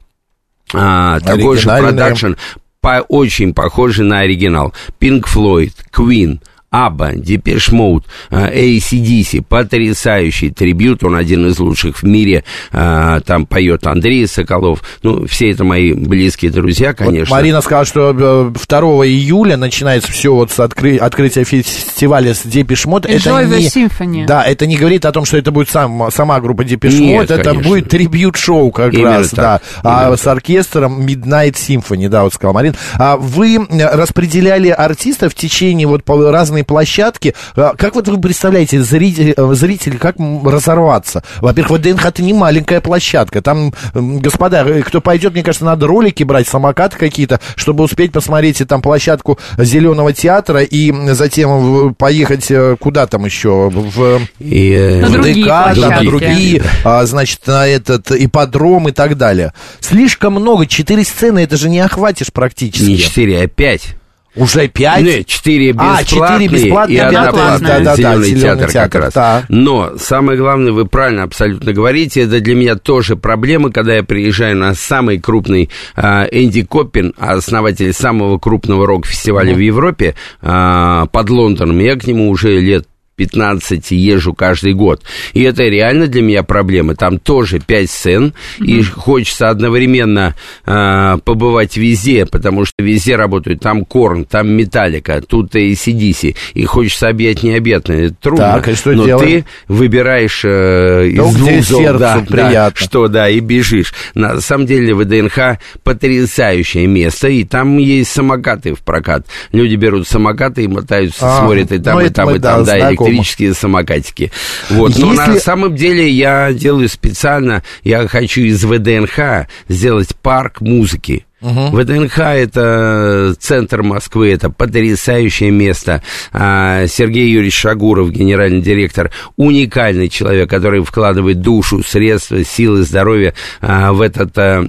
а, 0.75 1.21
такой 1.21 1.57
же 1.59 1.69
продакшн, 1.69 2.33
по, 2.81 3.05
очень 3.09 3.55
похожий 3.55 4.05
на 4.05 4.21
оригинал. 4.21 4.75
Pink 5.01 5.25
Floyd, 5.25 5.73
Queen– 5.93 6.41
ABBA, 6.75 7.13
Depeche 7.15 7.71
Mode, 7.71 8.05
AC/DC, 8.33 9.45
потрясающий 9.49 10.51
трибют, 10.51 11.05
он 11.05 11.15
один 11.15 11.47
из 11.47 11.61
лучших 11.61 12.03
в 12.03 12.03
мире, 12.03 12.43
а, 12.73 13.21
там 13.21 13.47
поет 13.47 13.87
Андрей 13.87 14.27
Соколов, 14.27 14.83
ну, 15.05 15.25
все 15.29 15.53
это 15.53 15.63
мои 15.63 15.93
близкие 15.93 16.51
друзья, 16.51 16.93
конечно. 16.93 17.33
Вот 17.33 17.41
Марина 17.41 17.61
сказала, 17.61 17.85
что 17.85 18.13
2 18.13 19.05
э, 19.05 19.09
июля 19.09 19.57
начинается 19.57 20.11
все 20.11 20.35
вот 20.35 20.51
с 20.51 20.59
откры... 20.59 20.97
открытия 20.97 21.45
фестиваля 21.45 22.35
с 22.35 22.43
Depeche 22.43 22.87
Mode. 22.87 23.07
Это 23.07 23.45
не... 23.45 23.69
Symphony. 23.69 24.27
Да, 24.27 24.43
это 24.43 24.67
не 24.67 24.77
говорит 24.77 25.05
о 25.05 25.13
том, 25.13 25.25
что 25.25 25.37
это 25.37 25.53
будет 25.53 25.71
сам, 25.71 26.11
сама 26.11 26.41
группа 26.41 26.65
Depeche 26.65 26.99
Mode, 26.99 27.31
это 27.31 27.51
конечно. 27.51 27.71
будет 27.71 27.89
трибют-шоу 27.89 28.73
как 28.73 28.95
Именно 28.95 29.19
раз, 29.19 29.31
так. 29.31 29.37
да, 29.37 29.61
а 29.85 30.01
Именно 30.01 30.15
а 30.15 30.17
с 30.17 30.27
оркестром 30.27 31.07
Midnight 31.07 31.53
Symphony, 31.53 32.09
да, 32.09 32.25
вот 32.25 32.35
сказал 32.35 32.53
Марин. 32.53 32.75
А 32.95 33.17
вы 33.17 33.65
распределяли 33.71 34.71
артистов 34.71 35.35
в 35.35 35.37
течение 35.37 35.87
вот 35.87 36.03
разные 36.09 36.64
площадки. 36.65 37.35
А, 37.57 37.75
как 37.77 37.95
вот 37.95 38.09
вы 38.09 38.21
представляете, 38.21 38.83
зрители, 38.83 39.35
э, 39.37 39.55
зрители 39.55 39.97
как 39.97 40.17
разорваться? 40.45 41.23
Во-первых, 41.41 41.81
ВДНХ 41.81 42.07
это 42.07 42.23
не 42.23 42.33
маленькая 42.33 42.81
площадка. 42.81 43.43
Там, 43.43 43.73
господа, 43.95 44.65
э, 44.67 44.83
кто 44.83 45.01
пойдет, 45.01 45.33
мне 45.33 45.43
кажется, 45.43 45.65
надо 45.65 45.87
ролики 45.87 46.23
брать, 46.23 46.49
самокаты 46.49 46.97
какие-то, 46.97 47.41
чтобы 47.57 47.85
успеть 47.85 48.13
посмотреть 48.13 48.63
там 48.69 48.83
площадку 48.83 49.39
Зеленого 49.59 50.13
театра 50.13 50.63
и 50.63 50.93
затем 51.13 51.95
поехать 51.95 52.51
э, 52.51 52.77
куда 52.79 53.07
там 53.07 53.25
еще? 53.25 53.71
В, 53.71 54.21
и, 54.39 55.01
на 55.03 55.09
в 55.09 55.23
ДК, 55.23 55.47
да, 55.47 55.75
на 55.91 56.03
другие, 56.03 56.63
а, 56.85 57.05
значит, 57.07 57.47
на 57.47 57.67
этот 57.67 58.11
ипподром 58.13 58.89
и 58.89 58.93
так 58.93 59.17
далее. 59.17 59.53
Слишком 59.81 60.35
много, 60.35 60.67
четыре 60.67 61.05
сцены, 61.05 61.41
это 61.41 61.57
же 61.57 61.69
не 61.69 61.81
охватишь 61.81 62.33
практически. 62.33 62.85
Не 62.85 62.99
четыре, 62.99 63.43
а 63.43 63.47
пять. 63.47 63.97
Уже 64.37 64.69
пять? 64.69 65.03
Нет, 65.03 65.27
четыре 65.27 65.73
бесплатные, 65.73 66.01
а, 66.01 66.05
4 66.05 66.49
бесплатные 66.49 66.97
и 66.97 67.01
одна 67.01 67.33
платная. 67.33 67.81
Да, 67.81 67.85
да, 67.85 67.97
Зеленый, 67.97 68.35
да, 68.35 68.41
театр, 68.41 68.71
театр 68.71 68.91
как 68.91 69.03
раз. 69.03 69.15
Да. 69.15 69.45
Но 69.49 69.93
самое 69.99 70.39
главное, 70.39 70.73
вы 70.73 70.87
правильно 70.87 71.23
абсолютно 71.23 71.73
говорите, 71.73 72.23
это 72.23 72.41
для 72.41 72.55
меня 72.55 72.75
тоже 72.75 73.17
проблема, 73.17 73.71
когда 73.71 73.95
я 73.95 74.03
приезжаю 74.03 74.57
на 74.57 74.75
самый 74.75 75.19
крупный 75.19 75.71
э, 75.97 76.27
Энди 76.33 76.65
Коппин, 76.65 77.15
основатель 77.17 77.93
самого 77.93 78.39
крупного 78.39 78.87
рок-фестиваля 78.87 79.53
mm. 79.53 79.57
в 79.57 79.61
Европе, 79.61 80.15
э, 80.43 81.07
под 81.13 81.31
Лондоном. 81.31 81.79
Я 81.79 81.97
к 81.97 82.07
нему 82.07 82.29
уже 82.29 82.59
лет 82.61 82.87
15 83.17 83.91
езжу 83.91 84.35
каждый 84.35 84.75
год. 84.75 85.03
И 85.33 85.43
это 85.43 85.63
реально 85.65 86.07
для 86.07 86.23
меня 86.23 86.43
проблема. 86.43 86.95
Там 86.95 87.19
тоже 87.19 87.61
5 87.61 87.91
сцен, 87.91 88.35
mm-hmm. 88.59 88.67
и 88.67 88.83
хочется 88.83 89.49
одновременно 89.49 90.35
э, 90.67 91.19
побывать 91.25 91.77
везде, 91.77 92.27
потому 92.27 92.65
что 92.65 92.83
везде 92.83 93.17
работают. 93.17 93.61
Там 93.61 93.85
Корн, 93.85 94.25
там 94.25 94.51
Металлика, 94.51 95.21
тут 95.21 95.55
и 95.55 95.73
ACDC. 95.73 96.37
И 96.55 96.65
хочется 96.65 97.09
объять 97.09 97.43
необъятное. 97.43 98.07
Это 98.07 98.15
трудно. 98.21 98.53
Так, 98.55 98.69
и 98.69 98.75
что 98.75 98.93
но 98.93 99.07
делаем? 99.07 99.29
ты 99.29 99.45
выбираешь 99.69 100.45
э, 100.45 101.09
из 101.09 101.19
ну, 101.19 101.33
двух 101.33 101.63
зол, 101.63 101.99
да, 101.99 102.25
да, 102.29 102.73
что 102.75 103.09
да, 103.09 103.29
и 103.29 103.41
бежишь. 103.41 103.95
На 104.15 104.41
самом 104.41 104.67
деле 104.67 104.95
ВДНХ 104.95 105.59
потрясающее 105.83 106.87
место, 106.87 107.29
и 107.29 107.45
там 107.45 107.79
есть 107.79 108.11
самокаты 108.11 108.75
в 108.75 108.81
прокат. 108.81 109.27
Люди 109.53 109.77
берут 109.77 110.09
самокаты 110.09 110.65
и 110.65 110.69
мотаются, 110.69 111.37
а, 111.37 111.41
смотрят 111.41 111.73
и 111.73 111.79
там, 111.79 111.99
ну, 111.99 112.05
и 112.05 112.09
там, 112.09 112.31
и 112.31 112.39
там, 112.39 112.65
да, 112.65 112.81
да 112.81 113.04
электрические 113.09 113.55
самокатики. 113.55 114.33
Вот. 114.71 114.91
Если... 114.91 115.03
Но 115.03 115.13
на 115.13 115.39
самом 115.39 115.77
деле 115.77 116.09
я 116.09 116.53
делаю 116.53 116.89
специально, 116.89 117.63
я 117.83 118.07
хочу 118.09 118.43
из 118.43 118.65
ВДНХ 118.65 119.49
сделать 119.69 120.15
парк 120.17 120.61
музыки. 120.61 121.27
Угу. 121.45 121.77
ВДНХ 121.77 122.19
это 122.19 123.37
центр 123.39 123.83
Москвы, 123.83 124.33
это 124.33 124.49
потрясающее 124.49 125.51
место. 125.51 126.03
А, 126.33 126.87
Сергей 126.87 127.29
Юрьевич 127.29 127.55
Шагуров, 127.55 128.11
генеральный 128.11 128.63
директор, 128.63 129.11
уникальный 129.37 130.09
человек, 130.09 130.49
который 130.49 130.83
вкладывает 130.83 131.43
душу, 131.43 131.83
средства, 131.83 132.43
силы, 132.45 132.83
здоровье 132.83 133.35
а, 133.61 133.93
в 133.93 134.01
этот 134.01 134.37
а, 134.39 134.67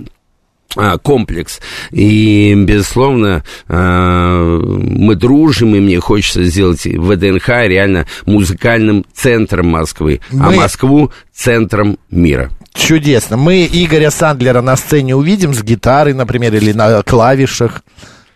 комплекс. 1.02 1.60
И, 1.92 2.54
безусловно, 2.56 3.44
а, 3.68 4.60
мы 4.60 5.16
дружим, 5.16 5.76
и 5.76 5.80
мне 5.80 6.00
хочется 6.00 6.44
сделать 6.44 6.86
ВДНХ 6.86 7.48
реально 7.48 8.06
музыкальным 8.26 9.06
центром 9.14 9.68
Москвы, 9.68 10.22
а 10.32 10.36
мы... 10.36 10.46
а 10.48 10.52
Москву 10.52 11.12
центром 11.34 11.98
мира. 12.10 12.50
Чудесно. 12.74 13.38
Мы 13.38 13.68
Игоря 13.72 14.12
Сандлера 14.12 14.62
на 14.62 14.76
сцене 14.76 15.16
увидим 15.16 15.54
с 15.54 15.64
гитарой, 15.64 16.14
например, 16.14 16.54
или 16.56 16.74
на 16.74 17.02
клавишах. 17.04 17.84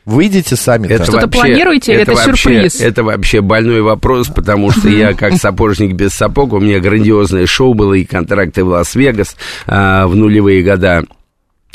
Выйдете 0.06 0.56
сами. 0.56 0.88
Что-то 0.88 1.28
планируете 1.28 1.94
или 1.94 2.02
это, 2.02 2.14
это 2.14 2.28
вообще, 2.28 2.50
сюрприз? 2.50 2.82
Это 2.82 3.04
вообще 3.04 3.42
больной 3.42 3.82
вопрос, 3.82 4.28
потому 4.28 4.72
что 4.72 4.90
я 4.90 5.14
как 5.14 5.34
сапожник 5.34 5.94
без 5.94 6.14
сапог, 6.14 6.54
у 6.54 6.60
меня 6.60 6.80
грандиозное 6.80 7.46
шоу 7.46 7.76
было 7.76 7.94
и 7.94 8.06
контракты 8.06 8.64
в 8.64 8.70
Лас-Вегас 8.70 9.36
а, 9.68 10.08
в 10.08 10.16
нулевые 10.16 10.64
года 10.64 11.04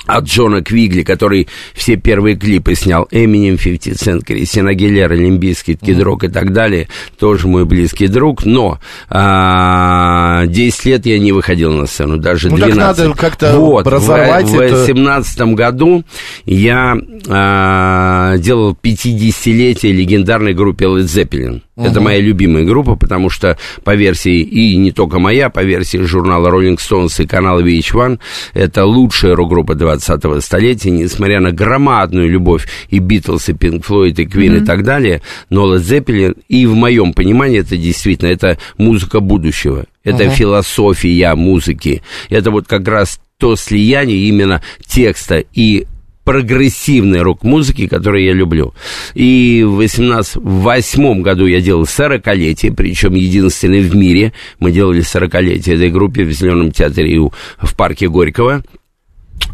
от 0.06 0.24
Джона 0.24 0.62
Квигли, 0.62 1.02
который 1.02 1.48
все 1.74 1.96
первые 1.96 2.36
клипы 2.36 2.74
снял, 2.74 3.06
Эминем, 3.10 3.56
50 3.56 3.94
Cent, 3.94 4.24
Кристина 4.24 4.70
Агилера, 4.70 5.14
Олимпийский, 5.14 5.74
Кидрок 5.74 6.24
и 6.24 6.28
так 6.28 6.52
далее, 6.52 6.88
тоже 7.18 7.48
мой 7.48 7.64
близкий 7.64 8.08
друг, 8.08 8.44
но 8.44 8.78
а, 9.08 10.46
10 10.46 10.84
лет 10.84 11.06
я 11.06 11.18
не 11.18 11.32
выходил 11.32 11.72
на 11.72 11.86
сцену, 11.86 12.18
даже 12.18 12.50
ну, 12.50 12.56
12. 12.56 12.76
Так 12.76 12.86
надо 12.86 13.14
как-то 13.16 13.58
вот, 13.58 13.86
разорвать 13.86 14.48
в, 14.48 14.58
это... 14.58 14.76
в 14.76 14.80
18 14.80 15.40
году 15.54 16.04
я 16.44 16.96
а, 17.28 18.36
делал 18.38 18.76
50-летие 18.80 19.92
легендарной 19.92 20.54
группе 20.54 20.86
Led 20.86 21.04
Zeppelin. 21.04 21.62
Uh-huh. 21.76 21.88
Это 21.88 22.00
моя 22.00 22.20
любимая 22.20 22.64
группа, 22.64 22.94
потому 22.94 23.30
что 23.30 23.58
по 23.82 23.96
версии, 23.96 24.40
и 24.40 24.76
не 24.76 24.92
только 24.92 25.18
моя, 25.18 25.50
по 25.50 25.64
версии 25.64 25.98
журнала 25.98 26.48
Rolling 26.48 26.76
Stones 26.76 27.20
и 27.20 27.26
канала 27.26 27.60
VH1, 27.60 28.20
это 28.52 28.84
лучшая 28.84 29.34
рок-группа 29.34 29.74
20-го 29.94 30.40
столетия, 30.40 30.90
несмотря 30.90 31.40
на 31.40 31.52
громадную 31.52 32.28
любовь 32.28 32.66
и 32.88 32.98
Битлз, 32.98 33.48
и 33.48 33.52
Пинк 33.52 33.84
Флойд, 33.84 34.18
и 34.18 34.26
Квин, 34.26 34.56
uh-huh. 34.56 34.62
и 34.62 34.64
так 34.64 34.84
далее, 34.84 35.22
но 35.50 35.74
Led 35.74 35.80
Zeppelin, 35.80 36.36
и 36.48 36.66
в 36.66 36.74
моем 36.74 37.12
понимании 37.12 37.60
это 37.60 37.76
действительно, 37.76 38.28
это 38.28 38.58
музыка 38.78 39.20
будущего, 39.20 39.86
это 40.02 40.24
uh-huh. 40.24 40.34
философия 40.34 41.34
музыки, 41.34 42.02
это 42.30 42.50
вот 42.50 42.66
как 42.66 42.86
раз 42.88 43.20
то 43.38 43.56
слияние 43.56 44.28
именно 44.28 44.62
текста 44.86 45.44
и 45.52 45.86
прогрессивной 46.24 47.20
рок-музыки, 47.20 47.86
которую 47.86 48.24
я 48.24 48.32
люблю. 48.32 48.74
И 49.14 49.62
в 49.64 49.72
88 49.72 51.22
году 51.22 51.46
я 51.46 51.60
делал 51.60 51.82
40-летие, 51.82 52.74
причем 52.74 53.14
единственный 53.14 53.82
в 53.82 53.94
мире. 53.94 54.32
Мы 54.58 54.72
делали 54.72 55.02
40-летие 55.02 55.74
этой 55.74 55.90
группе 55.90 56.24
в 56.24 56.32
Зеленом 56.32 56.72
театре 56.72 57.20
в 57.58 57.76
парке 57.76 58.08
Горького. 58.08 58.62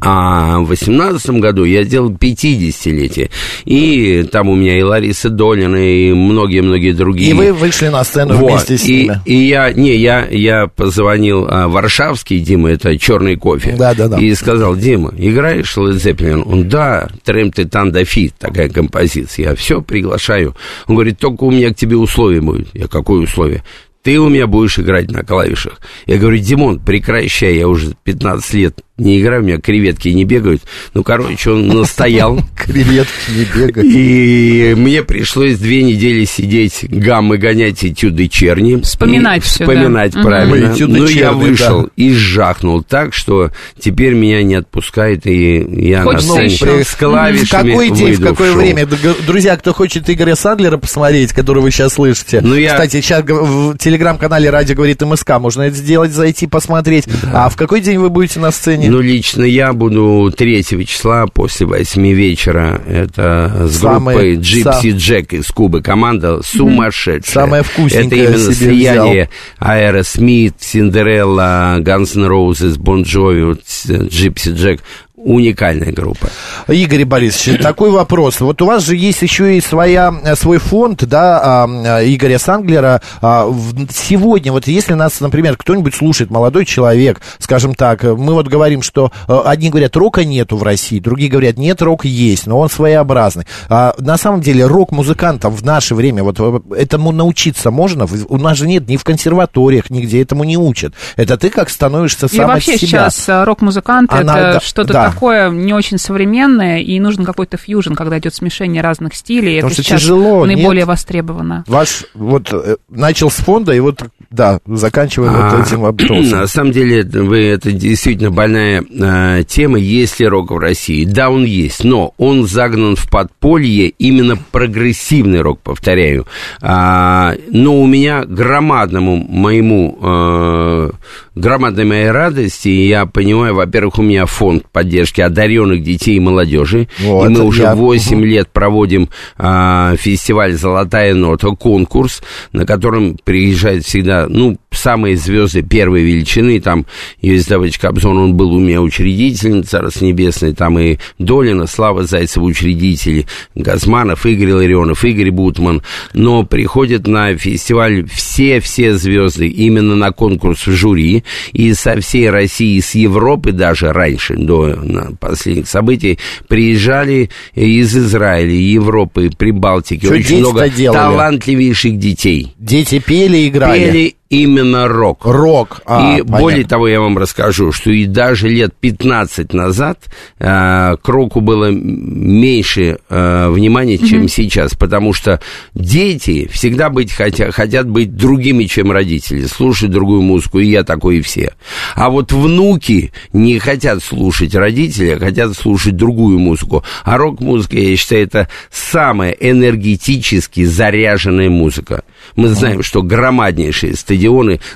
А 0.03 0.61
в 0.61 0.69
восемнадцатом 0.69 1.41
году 1.41 1.65
я 1.65 1.83
сделал 1.83 2.11
50-летие. 2.11 3.31
И 3.67 4.23
там 4.33 4.49
у 4.49 4.55
меня 4.55 4.79
и 4.79 4.83
Лариса 4.83 5.29
Долина, 5.29 5.77
и 5.77 6.13
многие-многие 6.13 6.93
другие. 6.93 7.31
И 7.31 7.35
вы 7.35 7.53
вышли 7.53 7.89
на 7.89 8.03
сцену 8.03 8.35
вот. 8.37 8.51
вместе 8.51 8.79
с 8.79 8.87
и, 8.87 9.03
ними. 9.03 9.21
И 9.27 9.35
я, 9.35 9.73
не, 9.73 9.95
я, 9.97 10.27
я 10.27 10.69
позвонил 10.69 11.47
а, 11.51 11.69
Варшавский, 11.69 12.41
Дима, 12.41 12.71
это 12.71 12.99
черный 12.99 13.37
кофе. 13.37 13.77
Да, 13.79 13.95
да, 13.95 14.09
да. 14.09 14.19
И 14.19 14.35
сказал, 14.35 14.75
Дима, 14.75 15.13
играешь 15.19 15.77
Led 15.77 15.97
Zeppelin? 15.97 16.51
Он, 16.51 16.69
да, 16.69 17.09
Трем 17.23 17.53
Титан 17.53 17.93
Фит, 17.93 18.35
такая 18.39 18.71
композиция. 18.71 19.51
Я 19.51 19.55
все 19.55 19.83
приглашаю. 19.83 20.57
Он 20.87 20.95
говорит, 20.95 21.19
только 21.19 21.45
у 21.45 21.51
меня 21.51 21.75
к 21.75 21.77
тебе 21.77 21.97
условие 21.97 22.41
будет. 22.41 22.69
Я, 22.73 22.89
какое 22.89 23.21
условие? 23.21 23.63
ты 24.03 24.19
у 24.19 24.29
меня 24.29 24.47
будешь 24.47 24.79
играть 24.79 25.11
на 25.11 25.25
клавишах. 25.25 25.81
Я 26.07 26.19
говорю, 26.19 26.39
Димон, 26.39 26.81
прекращай, 26.81 27.57
я 27.57 27.69
уже 27.69 27.95
15 28.05 28.55
лет 28.55 28.81
не 29.01 29.21
играю, 29.21 29.43
у 29.43 29.45
меня 29.45 29.59
креветки 29.59 30.09
не 30.09 30.25
бегают. 30.25 30.63
Ну, 30.95 31.03
короче, 31.03 31.51
он 31.51 31.69
настоял. 31.69 32.41
Креветки 32.57 33.31
не 33.31 33.45
бегают. 33.45 33.87
И 33.93 34.75
мне 34.77 35.03
пришлось 35.03 35.59
две 35.59 35.83
недели 35.83 36.25
сидеть, 36.25 36.85
гаммы 36.89 37.39
гонять 37.39 37.85
этюды 37.85 38.29
черни. 38.29 38.81
Вспоминать 38.83 39.43
все, 39.43 39.65
Вспоминать, 39.65 40.13
правильно. 40.13 40.75
Ну, 40.79 41.07
я 41.07 41.33
вышел 41.33 41.89
и 41.97 42.13
жахнул 42.13 42.83
так, 42.83 43.15
что 43.15 43.51
теперь 43.79 44.15
меня 44.15 44.43
не 44.43 44.57
отпускает, 44.57 45.27
и 45.27 45.65
я 45.87 46.05
на 46.05 46.21
сцене 46.21 46.85
с 46.85 46.95
клавишами 46.95 47.71
В 47.71 47.73
какой 47.73 47.91
день, 47.91 48.15
в 48.15 48.23
какое 48.23 48.53
время? 48.53 48.87
Друзья, 49.27 49.57
кто 49.57 49.73
хочет 49.73 50.09
Игоря 50.11 50.37
Сандлера 50.37 50.77
посмотреть, 50.77 51.33
который 51.33 51.63
вы 51.63 51.71
сейчас 51.71 51.95
слышите. 51.95 52.41
Ну, 52.43 52.55
я... 52.55 52.73
Кстати, 52.73 53.01
сейчас 53.01 53.25
в 53.25 53.79
телеграм-канале 53.79 54.51
«Радио 54.51 54.75
говорит 54.75 55.01
МСК» 55.03 55.39
можно 55.39 55.63
это 55.63 55.77
сделать, 55.77 56.13
зайти 56.13 56.47
посмотреть. 56.47 57.07
А 57.33 57.49
в 57.49 57.57
какой 57.57 57.81
день 57.81 57.99
вы 57.99 58.11
будете 58.11 58.41
на 58.41 58.51
сцене? 58.51 58.90
Ну, 58.91 59.01
лично 59.01 59.45
я 59.45 59.73
буду 59.73 60.33
3 60.37 60.65
числа 60.65 61.27
после 61.27 61.65
8 61.65 62.13
вечера. 62.13 62.83
Это 62.89 63.69
с 63.69 63.77
Самый, 63.77 64.15
группой 64.15 64.37
Gypsy 64.37 64.97
Jack 64.97 65.37
из 65.37 65.47
Кубы. 65.47 65.81
Команда 65.81 66.43
сумасшедшая. 66.43 67.23
Самая 67.23 67.63
вкусненькая 67.63 68.23
Это 68.23 68.35
именно 68.35 68.53
слияние 68.53 69.29
Aerosmith, 69.61 70.57
Cinderella, 70.59 71.79
Guns 71.79 72.17
N' 72.17 72.27
Roses, 72.27 72.79
Bon 72.79 73.05
Jovi, 73.05 73.57
Gypsy 73.87 74.57
Jack 74.57 74.81
уникальная 75.25 75.93
группа. 75.93 76.29
Игорь 76.69 77.05
Борисович, 77.05 77.61
такой 77.63 77.91
вопрос. 77.91 78.41
Вот 78.41 78.61
у 78.63 78.67
вас 78.67 78.85
же 78.85 78.97
есть 78.97 79.23
еще 79.23 79.57
и 79.57 79.61
своя, 79.61 80.13
э, 80.25 80.35
свой 80.35 80.59
фонд, 80.59 81.05
да, 81.07 81.41
а, 81.43 82.01
Игоря 82.03 82.39
Санглера. 82.39 83.03
А, 83.21 83.53
сегодня, 83.91 84.53
вот 84.53 84.67
если 84.67 84.95
нас, 84.95 85.21
например, 85.21 85.57
кто-нибудь 85.57 85.95
слушает, 85.95 86.31
молодой 86.31 86.65
человек, 86.65 87.21
скажем 87.39 87.75
так, 87.75 88.03
мы 88.03 88.35
вот 88.35 88.49
говорим, 88.49 88.83
что 88.83 89.13
э, 89.29 89.41
одни 89.45 89.71
говорят, 89.71 89.97
рока 89.97 90.25
нету 90.25 90.57
в 90.57 90.63
России, 90.63 91.01
другие 91.01 91.31
говорят, 91.31 91.59
нет, 91.59 91.83
рок 91.83 92.05
есть, 92.05 92.47
но 92.47 92.59
он 92.59 92.71
своеобразный. 92.71 93.45
А, 93.69 93.95
на 93.99 94.17
самом 94.17 94.41
деле, 94.41 94.67
рок-музыкантам 94.67 95.55
в 95.55 95.65
наше 95.65 95.95
время, 95.95 96.23
вот 96.23 96.37
э, 96.39 96.61
этому 96.77 97.13
научиться 97.13 97.71
можно? 97.71 98.07
У 98.29 98.39
нас 98.39 98.57
же 98.57 98.67
нет 98.67 98.89
ни 98.89 98.97
в 98.97 99.05
консерваториях, 99.05 99.91
нигде 99.91 100.23
этому 100.23 100.45
не 100.45 100.57
учат. 100.57 100.95
Это 101.17 101.37
ты 101.37 101.51
как 101.51 101.69
становишься 101.69 102.29
сам 102.29 102.37
И 102.37 102.45
вообще 102.45 102.79
себя. 102.79 103.11
сейчас 103.11 103.45
рок-музыкант, 103.45 104.13
это 104.13 104.25
да, 104.25 104.61
что-то 104.61 104.93
да 104.93 105.10
такое 105.13 105.51
не 105.51 105.73
очень 105.73 105.99
современное, 105.99 106.81
и 106.81 106.99
нужен 107.01 107.25
какой-то 107.25 107.57
фьюжн, 107.57 107.95
когда 107.95 108.19
идет 108.19 108.35
смешение 108.35 108.83
разных 108.83 109.15
стилей. 109.15 109.57
Потому 109.57 109.73
это 109.73 109.75
что 109.75 109.83
сейчас 109.83 110.01
тяжело, 110.03 110.45
наиболее 110.45 110.83
нет? 110.83 110.89
востребовано. 110.89 111.65
Ваш 111.67 112.05
вот 112.15 112.53
э, 112.53 112.77
начал 112.89 113.31
с 113.31 113.37
фонда, 113.37 113.73
и 113.73 113.81
вот 113.81 114.03
да, 114.31 114.61
заканчиваем 114.65 115.33
а, 115.35 115.57
вот 115.57 115.67
этим 115.67 115.81
вопросом. 115.81 116.31
На 116.41 116.47
самом 116.47 116.71
деле, 116.71 117.03
вы, 117.03 117.47
это 117.47 117.73
действительно 117.73 118.31
больная 118.31 118.83
э, 118.83 119.43
тема, 119.47 119.79
есть 119.79 120.21
ли 120.21 120.27
рок 120.27 120.53
в 120.53 120.59
России. 120.59 121.05
Да, 121.05 121.31
он 121.31 121.45
есть, 121.45 121.83
но 121.83 122.15
он 122.17 122.47
загнан 122.47 122.95
в 122.95 123.11
подполье 123.11 123.89
именно 123.89 124.37
прогрессивный 124.53 125.41
рок, 125.41 125.61
повторяю. 125.61 126.27
А, 126.63 127.35
но 127.51 127.81
у 127.81 127.87
меня 127.87 128.25
громадному 128.25 129.17
моему, 129.17 129.99
э, 130.01 130.91
громадной 131.35 131.85
моей 131.85 132.11
радости, 132.11 132.69
я 132.69 133.07
понимаю, 133.07 133.57
во-первых, 133.57 133.99
у 133.99 134.03
меня 134.03 134.27
фонд 134.27 134.65
поддержки 134.71 135.00
одаренных 135.21 135.83
детей 135.83 136.17
и 136.17 136.21
молодежи, 136.21 136.89
вот, 137.01 137.27
и 137.27 137.29
мы 137.29 137.43
уже 137.43 137.63
я... 137.63 137.75
8 137.75 138.17
угу. 138.17 138.25
лет 138.25 138.49
проводим 138.51 139.09
э, 139.39 139.97
фестиваль 139.99 140.55
«Золотая 140.55 141.15
нота», 141.15 141.51
конкурс, 141.51 142.23
на 142.53 142.67
котором 142.67 143.17
приезжает 143.23 143.85
всегда 143.85 144.27
ну, 144.29 144.59
самые 144.71 145.17
звезды 145.17 145.63
первой 145.63 146.03
величины, 146.03 146.61
там 146.61 146.87
Елизавета 147.21 147.79
Кобзон, 147.81 148.19
он 148.19 148.35
был 148.35 148.53
у 148.55 148.59
меня 148.59 148.81
учредителем, 148.81 149.65
Царство 149.65 150.05
Небесное, 150.05 150.53
там 150.53 150.79
и 150.79 150.99
Долина, 151.19 151.67
Слава 151.67 152.05
Зайцева, 152.05 152.45
учредители, 152.45 153.27
Газманов, 153.55 154.27
Игорь 154.27 154.53
Ларионов, 154.53 155.05
Игорь 155.05 155.31
Бутман, 155.31 155.83
но 156.15 156.45
приходят 156.45 157.07
на 157.07 157.37
фестиваль 157.37 158.07
все-все 158.09 158.95
звезды 158.95 159.49
именно 159.49 159.95
на 159.97 160.13
конкурс 160.13 160.67
в 160.67 160.73
жюри, 160.73 161.25
и 161.53 161.75
со 161.75 162.01
всей 162.01 162.31
России, 162.31 162.81
с 162.81 162.95
Европы 162.95 163.53
даже 163.53 163.93
раньше, 163.93 164.37
до 164.37 164.77
последних 165.19 165.69
событий, 165.69 166.19
приезжали 166.49 167.31
из 167.55 167.97
Израиля, 167.97 168.55
Европы, 168.55 169.31
Прибалтики, 169.37 170.05
Что 170.05 170.15
очень 170.15 170.39
много 170.39 170.69
делали? 170.69 170.97
талантливейших 170.99 171.99
детей. 171.99 172.55
Дети 172.59 172.99
пели, 172.99 173.49
играли? 173.49 173.79
Пели, 173.85 174.15
именно 174.31 174.87
рок. 174.87 175.27
Рок. 175.27 175.83
А, 175.85 176.01
и 176.01 176.23
понятно. 176.23 176.39
более 176.39 176.65
того, 176.65 176.89
я 176.89 177.01
вам 177.01 177.19
расскажу, 177.19 177.73
что 177.73 177.91
и 177.91 178.07
даже 178.07 178.49
лет 178.49 178.73
15 178.81 179.53
назад 179.53 179.99
э, 180.39 180.97
к 181.03 181.09
року 181.09 181.41
было 181.41 181.71
меньше 181.71 182.99
э, 183.09 183.49
внимания, 183.51 183.99
чем 183.99 184.23
mm-hmm. 184.23 184.29
сейчас, 184.29 184.75
потому 184.75 185.13
что 185.13 185.41
дети 185.75 186.49
всегда 186.53 186.91
быть 186.91 187.13
хотят, 187.13 187.53
хотят 187.53 187.89
быть 187.89 188.17
другими, 188.17 188.65
чем 188.65 188.93
родители, 188.93 189.47
слушать 189.47 189.91
другую 189.91 190.23
музыку, 190.23 190.61
и 190.61 190.67
я 190.67 190.85
такой, 190.85 191.19
и 191.19 191.23
все. 191.23 191.53
А 191.97 192.09
вот 192.09 192.33
внуки 192.33 193.13
не 193.33 193.59
хотят 193.59 194.03
слушать 194.03 194.55
родителей, 194.55 195.15
а 195.15 195.19
хотят 195.19 195.55
слушать 195.55 195.97
другую 195.97 196.39
музыку. 196.39 196.85
А 197.05 197.19
рок-музыка, 197.19 197.77
я 197.77 197.97
считаю, 197.97 198.23
это 198.23 198.49
самая 198.71 199.33
энергетически 199.33 200.65
заряженная 200.65 201.51
музыка. 201.51 202.05
Мы 202.37 202.49
знаем, 202.49 202.85
что 202.85 203.03
громаднейшие 203.03 203.97
стадионы 203.97 204.20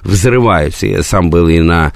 взрываются. 0.02 0.86
Я 0.86 1.02
сам 1.02 1.30
был 1.30 1.48
и 1.48 1.60
на 1.60 1.92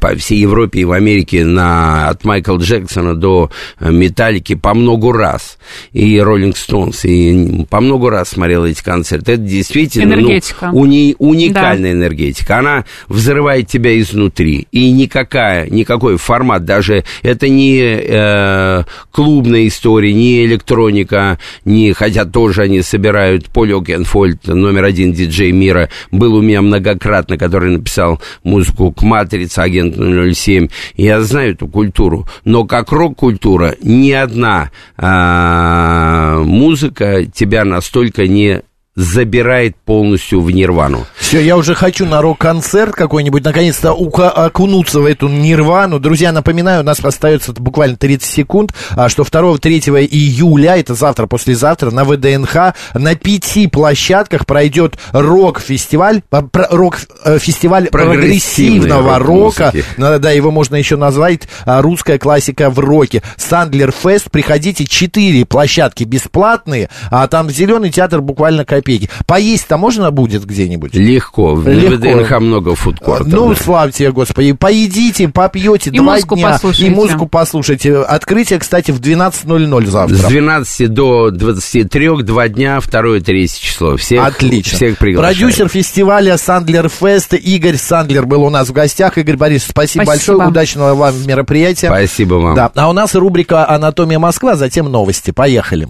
по 0.00 0.14
всей 0.16 0.40
Европе 0.40 0.80
и 0.80 0.84
в 0.84 0.92
Америке 0.92 1.44
на, 1.44 2.08
от 2.08 2.24
Майкла 2.24 2.56
Джексона 2.56 3.14
до 3.14 3.50
э, 3.78 3.90
Металлики 3.90 4.54
по 4.54 4.74
много 4.74 5.12
раз. 5.12 5.58
И 5.92 6.18
Роллинг 6.20 6.56
Стоунс, 6.56 7.04
и 7.04 7.64
по 7.70 7.80
много 7.80 8.10
раз 8.10 8.30
смотрел 8.30 8.64
эти 8.64 8.82
концерты. 8.82 9.32
Это 9.32 9.42
действительно 9.42 10.16
ну, 10.16 10.22
энергетика. 10.22 10.70
Ну, 10.72 10.80
уни, 10.80 11.16
уникальная 11.18 11.92
да. 11.92 11.98
энергетика. 11.98 12.58
Она 12.58 12.84
взрывает 13.08 13.68
тебя 13.68 13.98
изнутри. 13.98 14.66
И 14.72 14.90
никакая, 14.90 15.68
никакой 15.68 16.16
формат, 16.16 16.64
даже 16.64 17.04
это 17.22 17.48
не 17.48 17.80
э, 17.80 18.84
клубная 19.10 19.66
история, 19.66 20.12
не 20.12 20.44
электроника, 20.44 21.38
не, 21.64 21.92
хотя 21.92 22.24
тоже 22.24 22.62
они 22.62 22.82
собирают 22.82 23.46
Поль 23.46 23.74
Окенфольд, 23.74 24.46
номер 24.46 24.84
один 24.84 25.12
диджей 25.12 25.52
мира, 25.52 25.88
был 26.10 26.34
у 26.34 26.42
меня 26.42 26.62
многократно, 26.62 27.38
который 27.38 27.70
написал 27.70 28.20
музыку 28.42 28.92
к 28.92 29.02
«Матрице», 29.02 29.60
агент 29.76 29.96
007. 30.34 30.68
Я 30.96 31.20
знаю 31.22 31.52
эту 31.52 31.68
культуру. 31.68 32.26
Но 32.44 32.64
как 32.64 32.92
рок-культура, 32.92 33.76
ни 33.82 34.10
одна 34.10 34.70
а, 34.96 36.42
музыка 36.42 37.26
тебя 37.26 37.64
настолько 37.64 38.26
не 38.26 38.62
забирает 38.96 39.76
полностью 39.76 40.40
в 40.40 40.50
нирвану. 40.50 41.06
Все, 41.16 41.44
я 41.44 41.58
уже 41.58 41.74
хочу 41.74 42.06
на 42.06 42.22
рок-концерт 42.22 42.94
какой-нибудь, 42.94 43.44
наконец-то 43.44 43.92
окунуться 43.92 45.00
в 45.00 45.04
эту 45.04 45.28
нирвану. 45.28 46.00
Друзья, 46.00 46.32
напоминаю, 46.32 46.80
у 46.80 46.84
нас 46.84 47.04
остается 47.04 47.52
буквально 47.52 47.96
30 47.96 48.28
секунд, 48.28 48.72
а 48.92 49.10
что 49.10 49.22
2-3 49.22 50.06
июля, 50.06 50.78
это 50.78 50.94
завтра, 50.94 51.26
послезавтра, 51.26 51.90
на 51.90 52.04
ВДНХ 52.04 52.74
на 52.94 53.14
пяти 53.14 53.66
площадках 53.66 54.46
пройдет 54.46 54.98
рок-фестиваль, 55.12 56.22
рок-фестиваль 56.30 57.88
прогрессивного 57.88 59.18
рока. 59.18 59.74
Да, 59.98 60.30
его 60.30 60.50
можно 60.50 60.76
еще 60.76 60.96
назвать 60.96 61.42
а, 61.66 61.82
русская 61.82 62.18
классика 62.18 62.70
в 62.70 62.78
роке. 62.78 63.22
Сандлер 63.36 63.92
Фест, 63.92 64.30
приходите, 64.30 64.86
четыре 64.86 65.44
площадки 65.44 66.04
бесплатные, 66.04 66.88
а 67.10 67.26
там 67.28 67.50
зеленый 67.50 67.90
театр 67.90 68.22
буквально 68.22 68.64
копейки 68.64 68.85
копейки. 68.86 69.10
Поесть-то 69.26 69.76
можно 69.76 70.10
будет 70.10 70.44
где-нибудь? 70.44 70.94
Легко. 70.94 71.54
В 71.54 71.68
Легко. 71.68 71.96
ВДНХ 71.96 72.40
много 72.40 72.74
фудкортов. 72.74 73.26
Ну, 73.26 73.48
да. 73.50 73.56
славьте, 73.56 74.12
Господи. 74.12 74.52
Поедите, 74.52 75.28
попьете 75.28 75.90
и 75.90 75.98
два 75.98 76.20
дня. 76.20 76.52
Послушайте. 76.52 76.86
И 76.86 76.90
музыку 76.90 77.26
послушайте. 77.26 77.96
Открытие, 77.98 78.58
кстати, 78.58 78.90
в 78.90 79.00
12.00 79.00 79.86
завтра. 79.86 80.16
С 80.16 80.24
12 80.24 80.92
до 80.92 81.30
23, 81.30 82.22
два 82.22 82.48
дня, 82.48 82.80
второе, 82.80 83.20
третье 83.20 83.58
число. 83.60 83.96
Всех, 83.96 84.24
Отлично. 84.24 84.76
Всех 84.76 84.98
приглашаю. 84.98 85.34
Продюсер 85.34 85.68
фестиваля 85.68 86.36
Сандлер 86.38 86.88
Фест 86.88 87.34
Игорь 87.34 87.76
Сандлер 87.76 88.26
был 88.26 88.44
у 88.44 88.50
нас 88.50 88.68
в 88.68 88.72
гостях. 88.72 89.18
Игорь 89.18 89.36
Борисович, 89.36 89.70
спасибо, 89.70 90.04
спасибо. 90.04 90.38
большое. 90.38 90.48
Удачного 90.48 90.94
вам 90.94 91.26
мероприятия. 91.26 91.88
Спасибо 91.88 92.34
вам. 92.34 92.54
Да. 92.54 92.70
А 92.74 92.88
у 92.88 92.92
нас 92.92 93.14
рубрика 93.14 93.68
«Анатомия 93.68 94.18
Москва», 94.18 94.56
затем 94.56 94.90
новости. 94.90 95.30
Поехали. 95.30 95.88